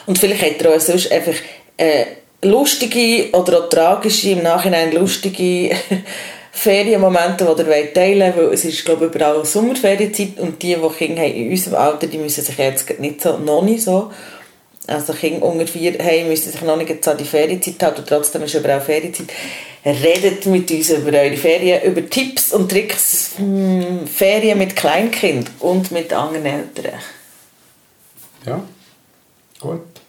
Und 0.05 0.17
vielleicht 0.17 0.41
hat 0.41 0.61
er 0.61 0.75
auch 0.75 0.79
sonst 0.79 1.11
einfach 1.11 1.35
äh, 1.77 2.05
lustige 2.43 3.29
oder 3.33 3.59
auch 3.59 3.69
tragische, 3.69 4.31
im 4.31 4.43
Nachhinein 4.43 4.91
lustige 4.91 5.75
Ferienmomente, 6.51 7.45
die 7.45 7.61
ihr 7.61 7.93
teilen 7.93 8.35
wollt, 8.35 8.47
weil 8.47 8.53
es 8.53 8.65
ist, 8.65 8.83
glaube 8.83 9.05
ich, 9.05 9.15
überall 9.15 9.45
Sommerferienzeit 9.45 10.39
und 10.39 10.61
die, 10.61 10.75
die 10.75 10.95
Kinder 10.97 11.21
haben 11.21 11.33
in 11.33 11.49
unserem 11.49 11.75
Alter, 11.75 12.07
die 12.07 12.17
müssen 12.17 12.43
sich 12.43 12.57
jetzt 12.57 12.99
nicht 12.99 13.21
so, 13.21 13.37
noch 13.37 13.61
nicht 13.61 13.83
so 13.83 14.11
Also 14.87 15.13
Kinder 15.13 15.45
unter 15.45 15.65
vier 15.65 15.93
hey, 15.99 16.25
müssen 16.25 16.51
sich 16.51 16.61
noch 16.61 16.77
nicht 16.77 17.07
an 17.07 17.17
die 17.17 17.23
Ferienzeit 17.23 17.81
halten, 17.81 18.03
trotzdem 18.05 18.43
ist 18.43 18.55
überall 18.55 18.81
Ferienzeit. 18.81 19.27
Redet 19.85 20.45
mit 20.45 20.69
uns 20.69 20.89
über 20.91 21.17
eure 21.17 21.37
Ferien, 21.37 21.81
über 21.83 22.07
Tipps 22.07 22.53
und 22.53 22.69
Tricks, 22.69 23.31
hm, 23.37 24.05
Ferien 24.07 24.57
mit 24.57 24.75
Kleinkind 24.75 25.49
und 25.59 25.91
mit 25.91 26.13
anderen 26.13 26.45
Eltern. 26.45 26.99
Ja, 28.45 28.63
gut. 29.59 30.00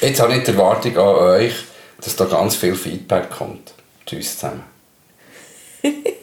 Jetzt 0.00 0.20
habe 0.20 0.34
ich 0.34 0.44
die 0.44 0.50
Erwartung 0.50 0.96
an 0.96 1.16
euch, 1.16 1.54
dass 2.00 2.16
da 2.16 2.24
ganz 2.24 2.56
viel 2.56 2.74
Feedback 2.74 3.30
kommt. 3.30 3.74
Tschüss 4.06 4.38
zusammen. 4.38 4.64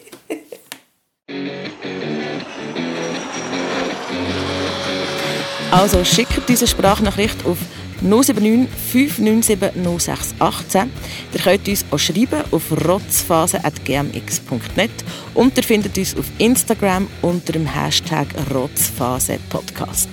Also 5.70 6.02
schickt 6.02 6.48
eine 6.48 6.66
Sprachnachricht 6.66 7.44
auf 7.44 7.58
079 8.00 8.70
597 8.90 9.58
0618. 9.98 10.90
Ihr 11.34 11.40
könnt 11.40 11.68
uns 11.68 11.84
auch 11.90 11.98
schreiben 11.98 12.42
auf 12.50 12.72
rotzphase.gmx.net 12.86 14.90
und 15.34 15.54
ihr 15.56 15.62
findet 15.62 15.98
uns 15.98 16.16
auf 16.16 16.24
Instagram 16.38 17.06
unter 17.20 17.52
dem 17.52 17.66
Hashtag 17.66 18.28
rotzphasepodcast. 18.54 20.08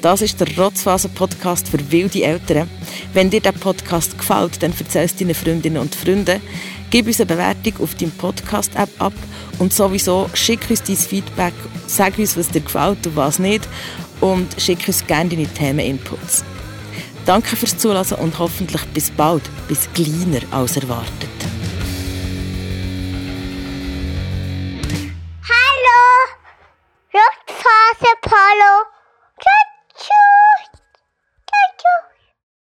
Das 0.00 0.22
ist 0.22 0.40
der 0.40 0.56
Rotzphase-Podcast 0.56 1.68
für 1.68 1.90
wilde 1.90 2.22
Eltern. 2.22 2.70
Wenn 3.14 3.30
dir 3.30 3.40
der 3.40 3.50
Podcast 3.52 4.16
gefällt, 4.16 4.62
dann 4.62 4.72
erzähl 4.78 5.04
es 5.04 5.16
deinen 5.16 5.34
Freundinnen 5.34 5.82
und 5.82 5.94
Freunden. 5.94 6.40
Gib 6.90 7.08
uns 7.08 7.20
eine 7.20 7.26
Bewertung 7.26 7.74
auf 7.82 7.96
deinem 7.96 8.12
Podcast-App 8.12 8.90
ab 9.00 9.12
und 9.58 9.72
sowieso 9.72 10.30
schick 10.34 10.70
uns 10.70 10.84
dein 10.84 10.96
Feedback, 10.96 11.52
sag 11.88 12.16
uns, 12.16 12.36
was 12.36 12.48
dir 12.48 12.60
gefällt 12.60 13.04
und 13.08 13.16
was 13.16 13.40
nicht 13.40 13.68
und 14.20 14.48
schick 14.60 14.86
uns 14.86 15.04
gerne 15.04 15.30
deine 15.30 15.48
Themeninputs. 15.48 16.44
Danke 17.26 17.56
fürs 17.56 17.76
Zulassen 17.76 18.18
und 18.18 18.38
hoffentlich 18.38 18.84
bis 18.94 19.10
bald, 19.10 19.42
bis 19.66 19.88
kleiner 19.92 20.40
als 20.52 20.76
erwartet. 20.76 21.28
Hallo! 25.42 25.98
Rotzphase, 27.12 28.14
Polo! 28.22 28.97